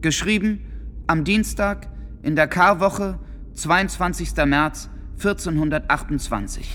[0.00, 0.60] Geschrieben
[1.06, 1.88] am Dienstag
[2.22, 3.18] in der Karwoche,
[3.54, 4.34] 22.
[4.46, 6.74] März 1428.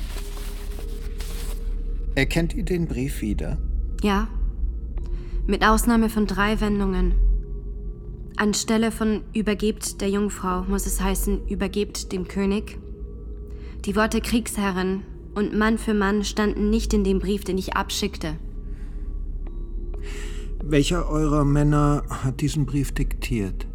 [2.16, 3.58] Erkennt ihr den Brief wieder?
[4.02, 4.28] Ja.
[5.46, 7.27] Mit Ausnahme von drei Wendungen.
[8.38, 12.78] Anstelle von übergebt der Jungfrau muss es heißen übergebt dem König.
[13.86, 15.02] Die Worte Kriegsherrin
[15.34, 18.38] und Mann für Mann standen nicht in dem Brief, den ich abschickte.
[20.64, 23.66] Welcher eurer Männer hat diesen Brief diktiert?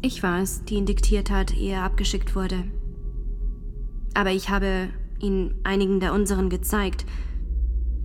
[0.00, 2.64] Ich war es, die ihn diktiert hat, ehe er abgeschickt wurde.
[4.14, 4.88] Aber ich habe
[5.20, 7.04] ihn einigen der unseren gezeigt.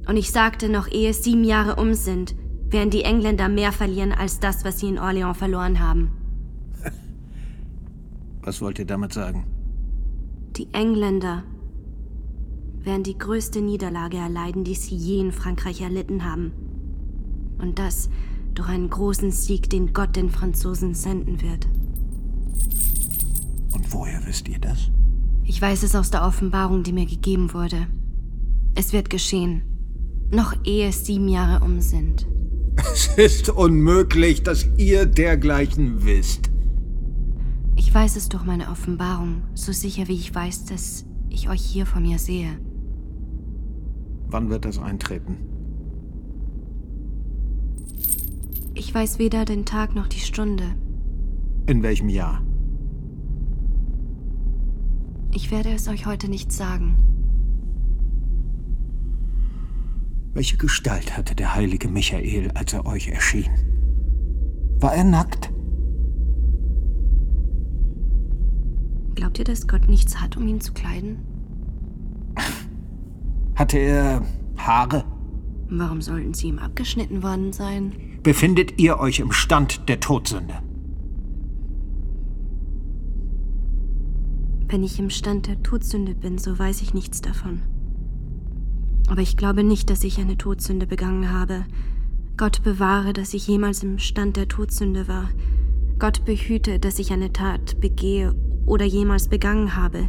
[0.08, 2.36] Und ich sagte, noch ehe es sieben Jahre um sind,
[2.70, 6.12] werden die Engländer mehr verlieren als das, was sie in Orléans verloren haben.
[8.42, 9.46] Was wollt ihr damit sagen?
[10.56, 11.44] Die Engländer
[12.84, 16.52] werden die größte Niederlage erleiden, die sie je in Frankreich erlitten haben.
[17.60, 18.10] Und das
[18.54, 21.68] durch einen großen Sieg, den Gott den Franzosen senden wird.
[23.74, 24.90] Und woher wisst ihr das?
[25.44, 27.88] Ich weiß es aus der Offenbarung, die mir gegeben wurde.
[28.74, 29.62] Es wird geschehen.
[30.32, 32.28] Noch ehe es sieben Jahre um sind.
[32.78, 36.50] Es ist unmöglich, dass ihr dergleichen wisst.
[37.76, 41.86] Ich weiß es durch meine Offenbarung, so sicher wie ich weiß, dass ich euch hier
[41.86, 42.60] vor mir sehe.
[44.30, 45.38] Wann wird das eintreten?
[48.74, 50.76] Ich weiß weder den Tag noch die Stunde.
[51.66, 52.42] In welchem Jahr?
[55.34, 56.96] Ich werde es euch heute nicht sagen.
[60.38, 63.50] Welche Gestalt hatte der heilige Michael, als er euch erschien?
[64.80, 65.52] War er nackt?
[69.16, 71.26] Glaubt ihr, dass Gott nichts hat, um ihn zu kleiden?
[73.56, 74.22] Hatte er
[74.58, 75.06] Haare?
[75.70, 77.94] Warum sollten sie ihm abgeschnitten worden sein?
[78.22, 80.62] Befindet ihr euch im Stand der Todsünde?
[84.68, 87.64] Wenn ich im Stand der Todsünde bin, so weiß ich nichts davon.
[89.08, 91.66] Aber ich glaube nicht, dass ich eine Todsünde begangen habe.
[92.36, 95.30] Gott bewahre, dass ich jemals im Stand der Todsünde war.
[95.98, 98.36] Gott behüte, dass ich eine Tat begehe
[98.68, 100.08] oder jemals begangen habe,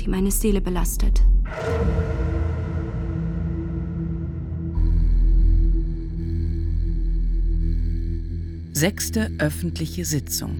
[0.00, 1.22] die meine Seele belastet.
[8.72, 10.56] Sechste öffentliche Sitzung.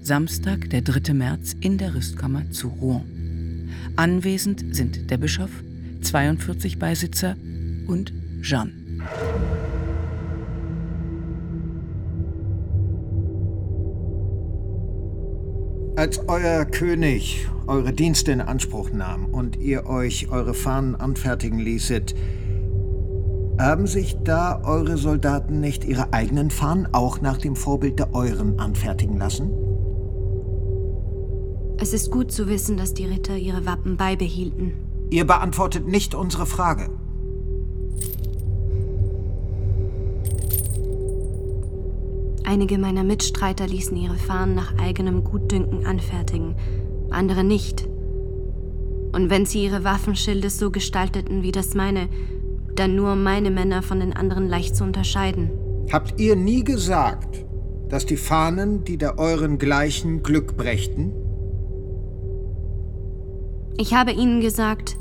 [0.00, 1.12] Samstag, der 3.
[1.12, 3.68] März in der Rüstkammer zu Rouen.
[3.96, 5.50] Anwesend sind der Bischof,
[6.00, 7.36] 42 Beisitzer
[7.86, 8.72] und Jeanne.
[15.96, 22.14] Als euer König eure Dienste in Anspruch nahm und ihr euch eure Fahnen anfertigen ließet,
[23.58, 28.58] haben sich da eure Soldaten nicht ihre eigenen Fahnen auch nach dem Vorbild der euren
[28.58, 29.50] anfertigen lassen?
[31.78, 34.89] Es ist gut zu wissen, dass die Ritter ihre Wappen beibehielten.
[35.10, 36.88] Ihr beantwortet nicht unsere Frage.
[42.44, 46.56] Einige meiner Mitstreiter ließen ihre Fahnen nach eigenem Gutdünken anfertigen,
[47.10, 47.88] andere nicht.
[49.12, 52.08] Und wenn sie ihre Waffenschilde so gestalteten wie das meine,
[52.76, 55.50] dann nur um meine Männer von den anderen leicht zu unterscheiden.
[55.92, 57.44] Habt ihr nie gesagt,
[57.88, 61.12] dass die Fahnen, die der euren gleichen Glück brächten?
[63.76, 64.96] Ich habe ihnen gesagt,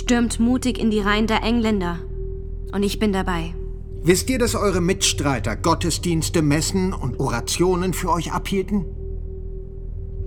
[0.00, 1.98] stürmt mutig in die Reihen der Engländer.
[2.72, 3.54] Und ich bin dabei.
[4.02, 8.86] Wisst ihr, dass eure Mitstreiter Gottesdienste, Messen und Orationen für euch abhielten?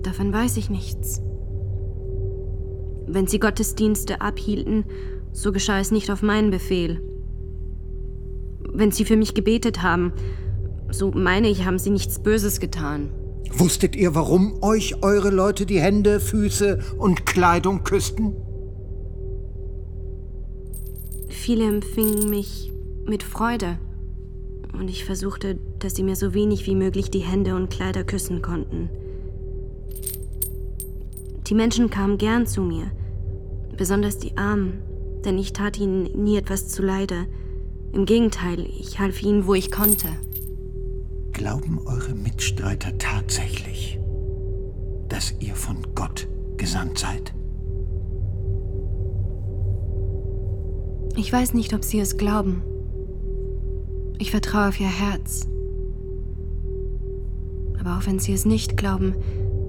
[0.02, 1.20] Davon weiß ich nichts.
[3.06, 4.84] Wenn sie Gottesdienste abhielten,
[5.32, 7.02] so geschah es nicht auf meinen Befehl.
[8.72, 10.12] Wenn sie für mich gebetet haben,
[10.90, 13.10] so meine ich, haben sie nichts Böses getan.
[13.52, 18.34] Wusstet ihr, warum euch eure Leute die Hände, Füße und Kleidung küssten?
[21.44, 22.72] Viele empfingen mich
[23.04, 23.76] mit Freude.
[24.72, 28.40] Und ich versuchte, dass sie mir so wenig wie möglich die Hände und Kleider küssen
[28.40, 28.88] konnten.
[31.46, 32.90] Die Menschen kamen gern zu mir,
[33.76, 34.80] besonders die Armen,
[35.26, 37.26] denn ich tat ihnen nie etwas zuleide.
[37.92, 40.08] Im Gegenteil, ich half ihnen, wo ich konnte.
[41.34, 44.00] Glauben eure Mitstreiter tatsächlich,
[45.10, 46.26] dass ihr von Gott
[46.56, 47.34] gesandt seid?
[51.16, 52.62] Ich weiß nicht, ob sie es glauben.
[54.18, 55.46] Ich vertraue auf ihr Herz.
[57.78, 59.14] Aber auch wenn sie es nicht glauben,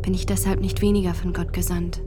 [0.01, 2.01] bin ich deshalb nicht weniger von Gott gesandt.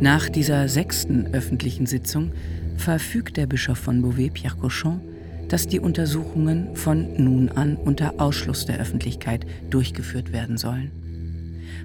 [0.00, 2.30] Nach dieser sechsten öffentlichen Sitzung
[2.76, 5.00] verfügt der Bischof von Beauvais, Pierre Cochon,
[5.48, 10.90] dass die Untersuchungen von nun an unter Ausschluss der Öffentlichkeit durchgeführt werden sollen.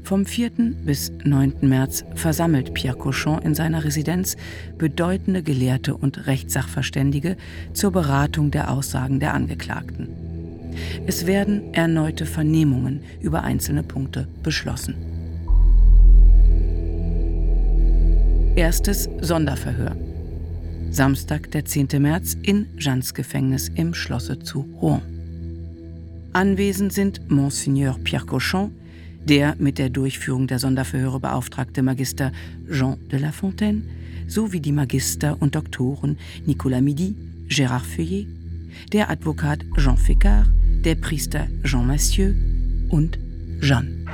[0.04, 0.52] Vom 4.
[0.84, 1.54] bis 9.
[1.62, 4.36] März versammelt Pierre Cochon in seiner Residenz
[4.78, 7.38] bedeutende Gelehrte und Rechtssachverständige
[7.74, 10.10] zur Beratung der Aussagen der Angeklagten.
[11.06, 14.96] Es werden erneute Vernehmungen über einzelne Punkte beschlossen.
[18.56, 19.96] Erstes Sonderverhör.
[20.92, 21.88] Samstag, der 10.
[22.00, 25.02] März in Jeannes Gefängnis im Schlosse zu Rouen.
[26.34, 28.72] Anwesend sind Monseigneur Pierre Cochon,
[29.24, 32.34] der mit der Durchführung der Sonderverhöre beauftragte Magister
[32.70, 33.84] Jean de La Fontaine
[34.28, 37.16] sowie die Magister und Doktoren Nicolas Midi,
[37.48, 38.28] Gérard Feuillet,
[38.92, 40.46] der Advokat Jean Fécard,
[40.84, 42.34] der Priester Jean Massieu
[42.90, 43.18] und
[43.62, 44.06] Jeanne.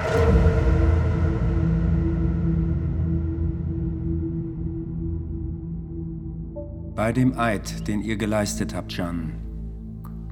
[7.08, 9.32] Bei dem Eid, den ihr geleistet habt, Jeanne,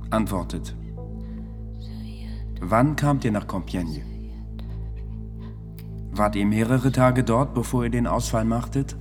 [0.09, 0.75] Antwortet.
[2.59, 4.01] Wann kamt ihr nach Compiègne?
[6.11, 8.97] Wart ihr mehrere Tage dort, bevor ihr den Ausfall machtet?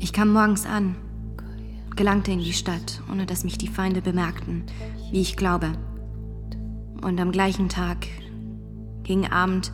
[0.00, 0.96] Ich kam morgens an,
[1.96, 4.64] gelangte in die Stadt, ohne dass mich die Feinde bemerkten,
[5.12, 5.72] wie ich glaube.
[7.00, 8.06] Und am gleichen Tag,
[9.02, 9.72] gegen Abend,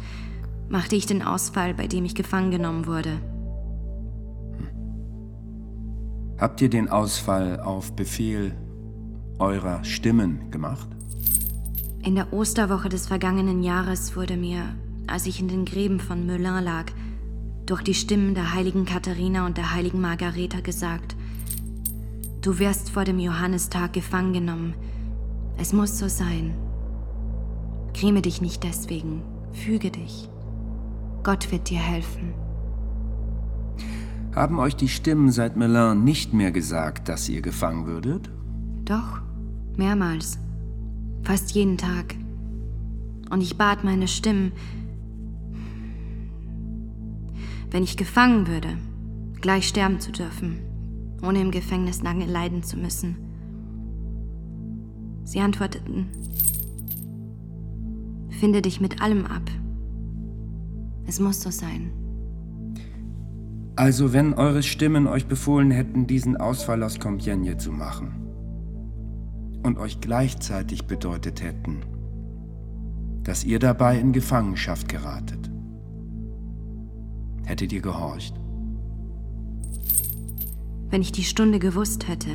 [0.68, 3.18] machte ich den Ausfall, bei dem ich gefangen genommen wurde.
[6.38, 8.54] Habt ihr den Ausfall auf Befehl
[9.40, 10.88] eurer Stimmen gemacht?
[12.04, 14.62] In der Osterwoche des vergangenen Jahres wurde mir,
[15.08, 16.86] als ich in den Gräben von Melun lag,
[17.66, 21.16] durch die Stimmen der heiligen Katharina und der heiligen Margareta gesagt,
[22.40, 24.74] du wirst vor dem Johannistag gefangen genommen.
[25.58, 26.54] Es muss so sein.
[27.94, 29.22] Gräme dich nicht deswegen,
[29.52, 30.28] füge dich.
[31.24, 32.32] Gott wird dir helfen.
[34.38, 38.30] Haben euch die Stimmen seit Melun nicht mehr gesagt, dass ihr gefangen würdet?
[38.84, 39.20] Doch,
[39.76, 40.38] mehrmals.
[41.24, 42.14] Fast jeden Tag.
[43.30, 44.52] Und ich bat meine Stimmen,
[47.72, 48.78] wenn ich gefangen würde,
[49.40, 50.60] gleich sterben zu dürfen,
[51.20, 53.16] ohne im Gefängnis lange leiden zu müssen.
[55.24, 56.06] Sie antworteten,
[58.30, 59.50] finde dich mit allem ab.
[61.08, 61.90] Es muss so sein.
[63.78, 68.10] Also wenn eure Stimmen euch befohlen hätten, diesen Ausfall aus Compiègne zu machen
[69.62, 71.82] und euch gleichzeitig bedeutet hätten,
[73.22, 75.48] dass ihr dabei in Gefangenschaft geratet,
[77.44, 78.34] hättet ihr gehorcht?
[80.90, 82.30] Wenn ich die Stunde gewusst hätte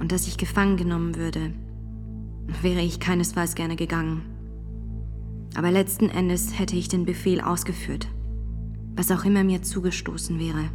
[0.00, 1.52] und dass ich gefangen genommen würde,
[2.60, 4.22] wäre ich keinesfalls gerne gegangen.
[5.54, 8.08] Aber letzten Endes hätte ich den Befehl ausgeführt,
[8.96, 10.70] was auch immer mir zugestoßen wäre.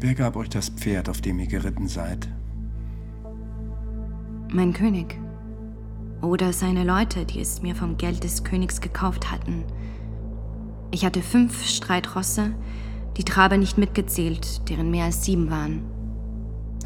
[0.00, 2.28] Wer gab euch das Pferd, auf dem ihr geritten seid?
[4.52, 5.18] Mein König.
[6.22, 9.64] Oder seine Leute, die es mir vom Geld des Königs gekauft hatten.
[10.90, 12.52] Ich hatte fünf Streitrosse,
[13.16, 15.82] die Traber nicht mitgezählt, deren mehr als sieben waren.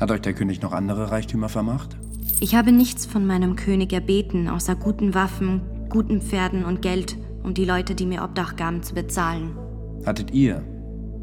[0.00, 1.96] Hat euch der König noch andere Reichtümer vermacht?
[2.40, 7.54] Ich habe nichts von meinem König erbeten, außer guten Waffen, guten Pferden und Geld, um
[7.54, 9.56] die Leute, die mir Obdach gaben, zu bezahlen.
[10.04, 10.62] Hattet ihr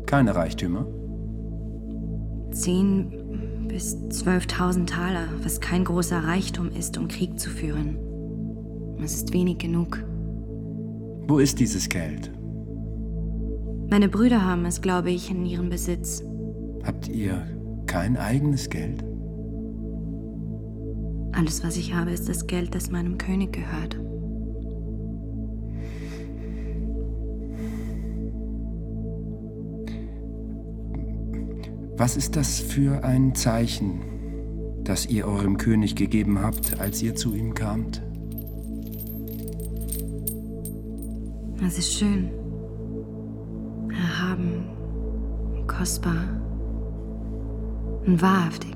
[0.05, 0.85] keine Reichtümer?
[2.51, 7.97] Zehn bis 12.000 Taler, was kein großer Reichtum ist, um Krieg zu führen.
[9.03, 10.03] Es ist wenig genug.
[11.27, 12.31] Wo ist dieses Geld?
[13.89, 16.23] Meine Brüder haben es, glaube ich, in ihrem Besitz.
[16.83, 17.45] Habt ihr
[17.85, 19.03] kein eigenes Geld?
[21.33, 23.99] Alles, was ich habe, ist das Geld, das meinem König gehört.
[31.97, 34.01] Was ist das für ein Zeichen,
[34.83, 38.03] das ihr eurem König gegeben habt, als ihr zu ihm kamt?
[41.65, 42.29] Es ist schön.
[43.89, 44.65] Erhaben,
[45.65, 46.39] kostbar
[48.05, 48.75] und wahrhaftig.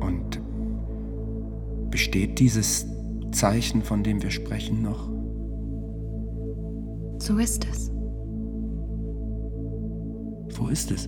[0.00, 0.40] Und
[1.88, 2.84] besteht dieses
[3.30, 5.08] Zeichen, von dem wir sprechen, noch?
[7.20, 7.93] So ist es.
[10.54, 11.06] Wo ist es?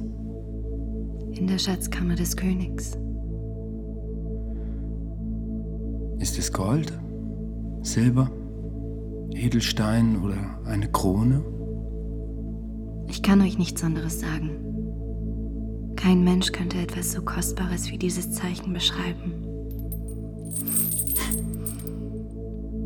[1.32, 2.98] In der Schatzkammer des Königs.
[6.18, 6.98] Ist es Gold,
[7.82, 8.30] Silber,
[9.32, 11.44] Edelstein oder eine Krone?
[13.08, 14.50] Ich kann euch nichts anderes sagen.
[15.94, 19.32] Kein Mensch könnte etwas so Kostbares wie dieses Zeichen beschreiben.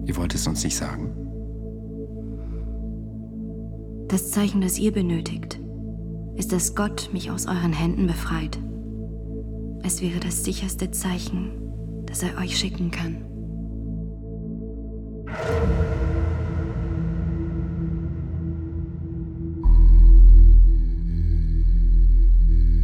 [0.06, 1.12] Ihr wollt es uns nicht sagen?
[4.08, 5.60] Das Zeichen, das ihr benötigt,
[6.40, 8.58] ist, dass Gott mich aus euren Händen befreit.
[9.82, 11.50] Es wäre das sicherste Zeichen,
[12.06, 13.16] das er euch schicken kann.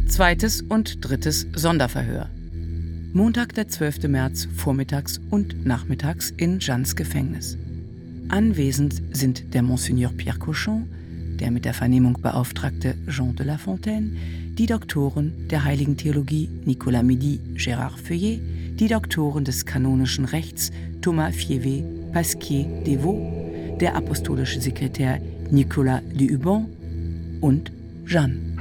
[0.07, 2.29] Zweites und drittes Sonderverhör.
[3.13, 4.03] Montag, der 12.
[4.03, 7.57] März, vormittags und nachmittags in Jeannes Gefängnis.
[8.29, 10.87] Anwesend sind der Monseigneur Pierre Cochon,
[11.39, 14.11] der mit der Vernehmung beauftragte Jean de La Fontaine,
[14.57, 18.41] die Doktoren der Heiligen Theologie Nicolas Midi, Gérard Feuillet,
[18.79, 20.71] die Doktoren des kanonischen Rechts
[21.01, 25.19] Thomas Fievé, Pasquier Devaux, der apostolische Sekretär
[25.51, 26.67] Nicolas de Hubon
[27.41, 27.71] und
[28.05, 28.57] Jeanne.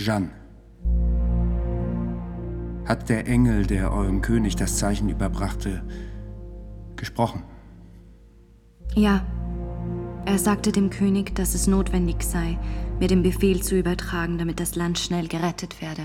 [0.00, 0.39] Jeanne.
[2.90, 5.84] Hat der Engel, der eurem König das Zeichen überbrachte,
[6.96, 7.44] gesprochen?
[8.96, 9.24] Ja.
[10.26, 12.58] Er sagte dem König, dass es notwendig sei,
[12.98, 16.02] mir den Befehl zu übertragen, damit das Land schnell gerettet werde.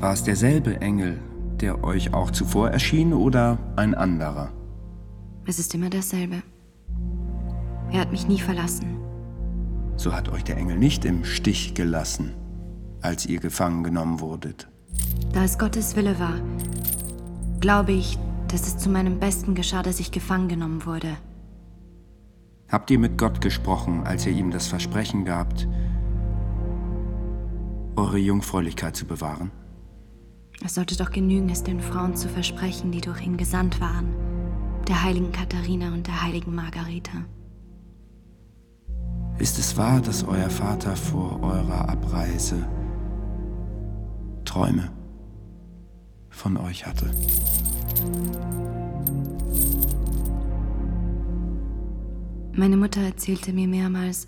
[0.00, 1.20] War es derselbe Engel,
[1.60, 4.50] der euch auch zuvor erschien, oder ein anderer?
[5.46, 6.42] Es ist immer dasselbe.
[7.92, 8.96] Er hat mich nie verlassen.
[9.94, 12.34] So hat euch der Engel nicht im Stich gelassen,
[13.00, 14.66] als ihr gefangen genommen wurdet.
[15.32, 16.40] Da es Gottes Wille war,
[17.60, 18.18] glaube ich,
[18.48, 21.16] dass es zu meinem Besten geschah, dass ich gefangen genommen wurde.
[22.70, 25.68] Habt ihr mit Gott gesprochen, als ihr ihm das Versprechen gabt,
[27.96, 29.50] eure Jungfräulichkeit zu bewahren?
[30.64, 34.14] Es sollte doch genügen, es den Frauen zu versprechen, die durch ihn gesandt waren,
[34.86, 37.12] der heiligen Katharina und der heiligen Margarete.
[39.38, 42.66] Ist es wahr, dass euer Vater vor eurer Abreise
[44.48, 44.90] Träume
[46.30, 47.10] von euch hatte?
[52.54, 54.26] Meine Mutter erzählte mir mehrmals,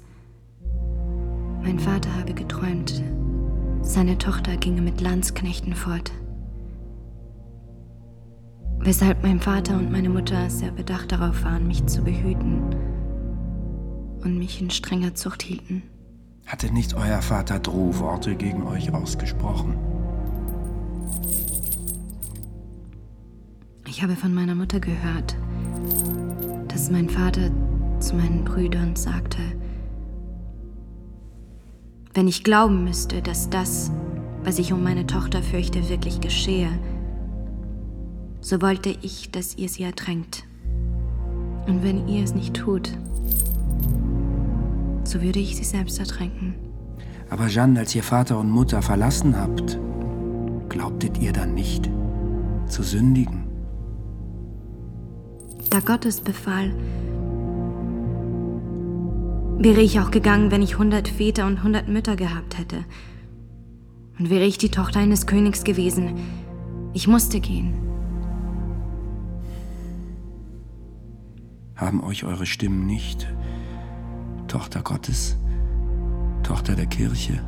[1.63, 3.03] mein Vater habe geträumt,
[3.81, 6.13] seine Tochter ginge mit Landsknechten fort.
[8.81, 12.75] Weshalb mein Vater und meine Mutter sehr bedacht darauf waren, mich zu behüten
[14.23, 15.83] und mich in strenger Zucht hielten.
[16.45, 19.79] Hatte nicht euer Vater Drohworte gegen euch ausgesprochen?
[23.87, 25.37] Ich habe von meiner Mutter gehört,
[26.69, 27.51] dass mein Vater
[27.99, 29.41] zu meinen Brüdern sagte,
[32.15, 33.91] wenn ich glauben müsste, dass das,
[34.43, 36.71] was ich um meine Tochter fürchte, wirklich geschehe,
[38.41, 40.45] so wollte ich, dass ihr sie ertränkt.
[41.67, 42.97] Und wenn ihr es nicht tut,
[45.05, 46.55] so würde ich sie selbst ertränken.
[47.29, 49.79] Aber Jeanne, als ihr Vater und Mutter verlassen habt,
[50.71, 51.91] glaubtet ihr dann nicht
[52.67, 53.45] zu sündigen?
[55.69, 56.75] Da Gott es befahl,
[59.59, 62.85] wäre ich auch gegangen, wenn ich hundert Väter und hundert Mütter gehabt hätte.
[64.19, 66.19] Und wäre ich die Tochter eines Königs gewesen,
[66.93, 67.75] ich musste gehen.
[71.77, 73.33] Haben euch eure Stimmen nicht,
[74.49, 75.37] Tochter Gottes,
[76.43, 77.41] Tochter der Kirche,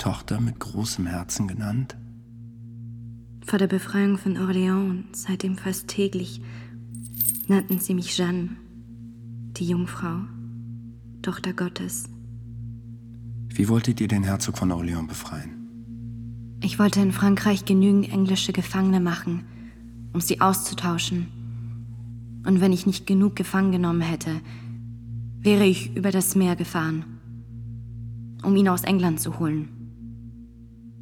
[0.00, 1.94] Tochter mit großem Herzen genannt?
[3.44, 6.40] Vor der Befreiung von Orléans und seitdem fast täglich
[7.48, 8.56] nannten sie mich Jeanne
[9.58, 10.20] die Jungfrau,
[11.20, 12.04] Tochter Gottes.
[13.48, 16.56] Wie wolltet ihr den Herzog von Orléans befreien?
[16.62, 19.44] Ich wollte in Frankreich genügend englische Gefangene machen,
[20.14, 21.26] um sie auszutauschen.
[22.46, 24.40] Und wenn ich nicht genug gefangen genommen hätte,
[25.40, 27.04] wäre ich über das Meer gefahren,
[28.42, 29.79] um ihn aus England zu holen.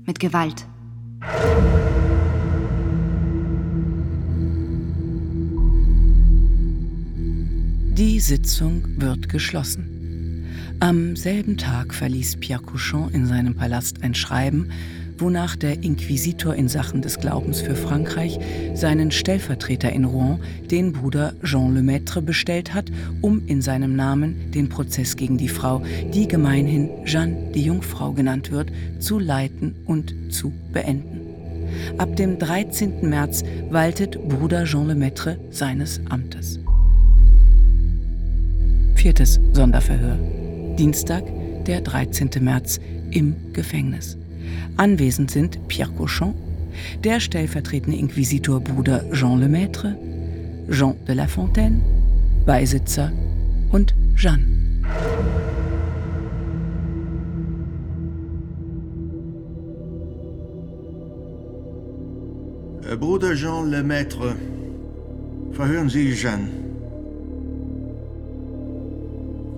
[0.09, 0.67] Mit Gewalt.
[7.93, 10.47] Die Sitzung wird geschlossen.
[10.81, 14.71] Am selben Tag verließ Pierre Couchon in seinem Palast ein Schreiben,
[15.21, 18.39] wonach der Inquisitor in Sachen des Glaubens für Frankreich
[18.75, 20.41] seinen Stellvertreter in Rouen,
[20.71, 22.91] den Bruder Jean Lemaitre, bestellt hat,
[23.21, 28.51] um in seinem Namen den Prozess gegen die Frau, die gemeinhin Jeanne die Jungfrau genannt
[28.51, 31.21] wird, zu leiten und zu beenden.
[31.99, 33.09] Ab dem 13.
[33.09, 36.59] März waltet Bruder Jean Lemaitre seines Amtes.
[38.95, 40.19] Viertes Sonderverhör.
[40.77, 41.25] Dienstag,
[41.67, 42.31] der 13.
[42.41, 44.17] März im Gefängnis.
[44.77, 46.35] Anwesend sind Pierre Cochon,
[47.05, 49.97] der stellvertretende Inquisitor Bruder Jean Lemaitre,
[50.71, 51.81] Jean de La Fontaine,
[52.47, 53.13] Beisitzer
[53.73, 54.45] und Jeanne.
[62.99, 64.35] Bruder Jean Lemaitre,
[65.53, 66.68] verhören Sie Jeanne.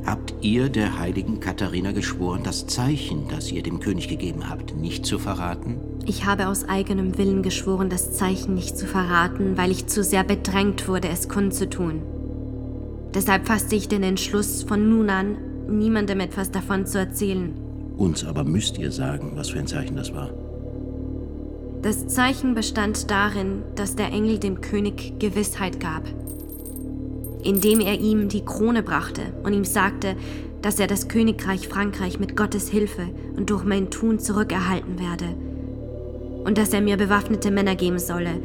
[0.05, 5.07] Habt ihr der heiligen Katharina geschworen, das Zeichen, das ihr dem König gegeben habt, nicht
[5.07, 5.77] zu verraten?
[6.07, 10.25] Ich habe aus eigenem Willen geschworen, das Zeichen nicht zu verraten, weil ich zu sehr
[10.25, 12.03] bedrängt wurde, es kundzutun.
[13.15, 15.37] Deshalb fasste ich den Entschluss, von nun an
[15.71, 17.53] niemandem etwas davon zu erzählen.
[17.97, 20.31] Uns aber müsst ihr sagen, was für ein Zeichen das war.
[21.83, 26.03] Das Zeichen bestand darin, dass der Engel dem König Gewissheit gab,
[27.45, 30.17] indem er ihm die Krone brachte und ihm sagte,
[30.63, 35.27] dass er das Königreich Frankreich mit Gottes Hilfe und durch mein Tun zurückerhalten werde
[36.45, 38.41] und dass er mir bewaffnete Männer geben solle,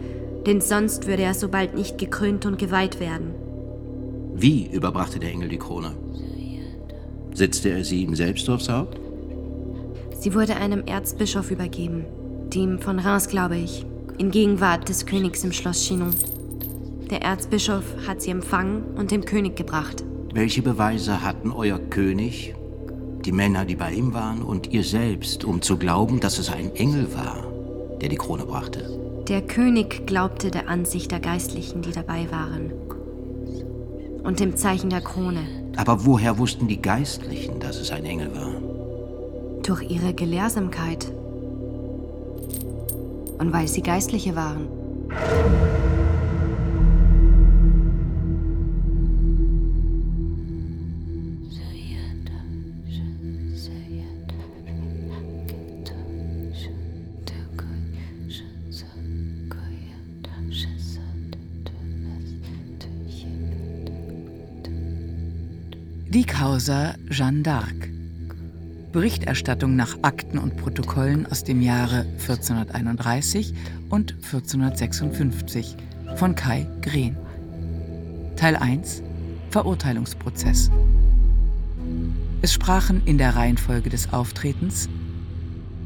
[0.45, 3.33] denn sonst würde er so bald nicht gekrönt und geweiht werden.
[4.35, 5.91] Wie überbrachte der Engel die Krone?
[7.33, 8.99] Setzte er sie ihm selbst aufs Haupt?
[10.19, 12.05] Sie wurde einem Erzbischof übergeben,
[12.53, 13.85] dem von Reims, glaube ich.
[14.17, 16.13] in Gegenwart des Königs im Schloss Chinon.
[17.15, 20.03] Der Erzbischof hat sie empfangen und dem König gebracht.
[20.33, 22.53] Welche Beweise hatten euer König,
[23.23, 26.75] die Männer, die bei ihm waren, und ihr selbst, um zu glauben, dass es ein
[26.75, 27.47] Engel war,
[28.01, 28.99] der die Krone brachte?
[29.29, 32.73] Der König glaubte der Ansicht der Geistlichen, die dabei waren.
[34.23, 35.47] Und dem Zeichen der Krone.
[35.77, 38.55] Aber woher wussten die Geistlichen, dass es ein Engel war?
[39.63, 41.09] Durch ihre Gelehrsamkeit.
[43.37, 44.67] Und weil sie Geistliche waren.
[66.65, 67.91] Causa Jeanne d'Arc.
[68.91, 73.53] Berichterstattung nach Akten und Protokollen aus dem Jahre 1431
[73.91, 75.75] und 1456
[76.15, 77.17] von Kai Green.
[78.35, 79.03] Teil 1
[79.51, 80.71] Verurteilungsprozess.
[82.41, 84.89] Es sprachen in der Reihenfolge des Auftretens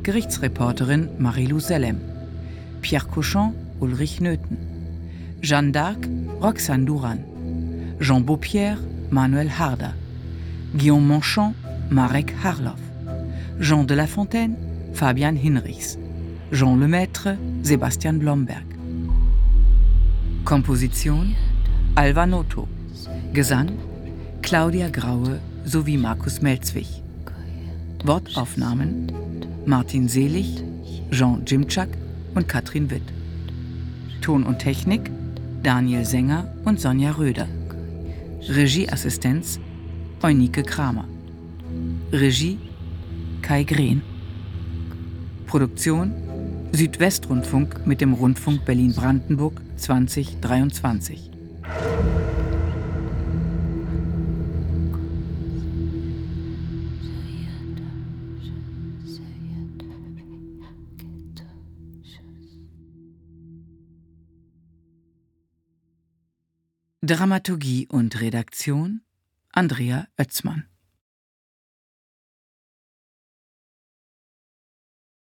[0.04, 2.00] Gerichtsreporterin Marie-Lou Sellem,
[2.80, 4.56] Pierre Cochon, Ulrich Nöthen,
[5.42, 6.08] Jeanne d'Arc,
[6.42, 7.26] Roxane Duran,
[8.00, 8.78] Jean Beaupierre,
[9.10, 9.94] Manuel Harder,
[10.76, 11.54] Guillaume Monchon,
[11.90, 12.80] Marek Harloff,
[13.60, 14.56] Jean de La Fontaine,
[14.94, 15.98] Fabian Hinrichs,
[16.52, 18.66] Jean Lemaître, Sebastian Blomberg.
[20.46, 21.28] Komposition
[21.96, 22.68] Alva Noto.
[23.34, 23.72] Gesang
[24.42, 27.04] Claudia Graue sowie Markus Melzwig.
[28.04, 29.12] Wortaufnahmen
[29.66, 30.64] Martin Selig,
[31.12, 31.90] Jean Jimczak
[32.36, 33.04] und Katrin Witt.
[34.22, 35.12] Ton und Technik
[35.62, 37.48] Daniel Sänger und Sonja Röder.
[38.48, 39.60] Regieassistenz
[40.22, 41.08] Eunike Kramer.
[42.12, 42.60] Regie
[43.42, 44.02] Kai Green.
[45.48, 46.14] Produktion
[46.74, 51.32] Südwestrundfunk mit dem Rundfunk Berlin-Brandenburg 2023.
[67.02, 69.02] Dramaturgie und Redaktion
[69.52, 70.68] Andrea Oetzmann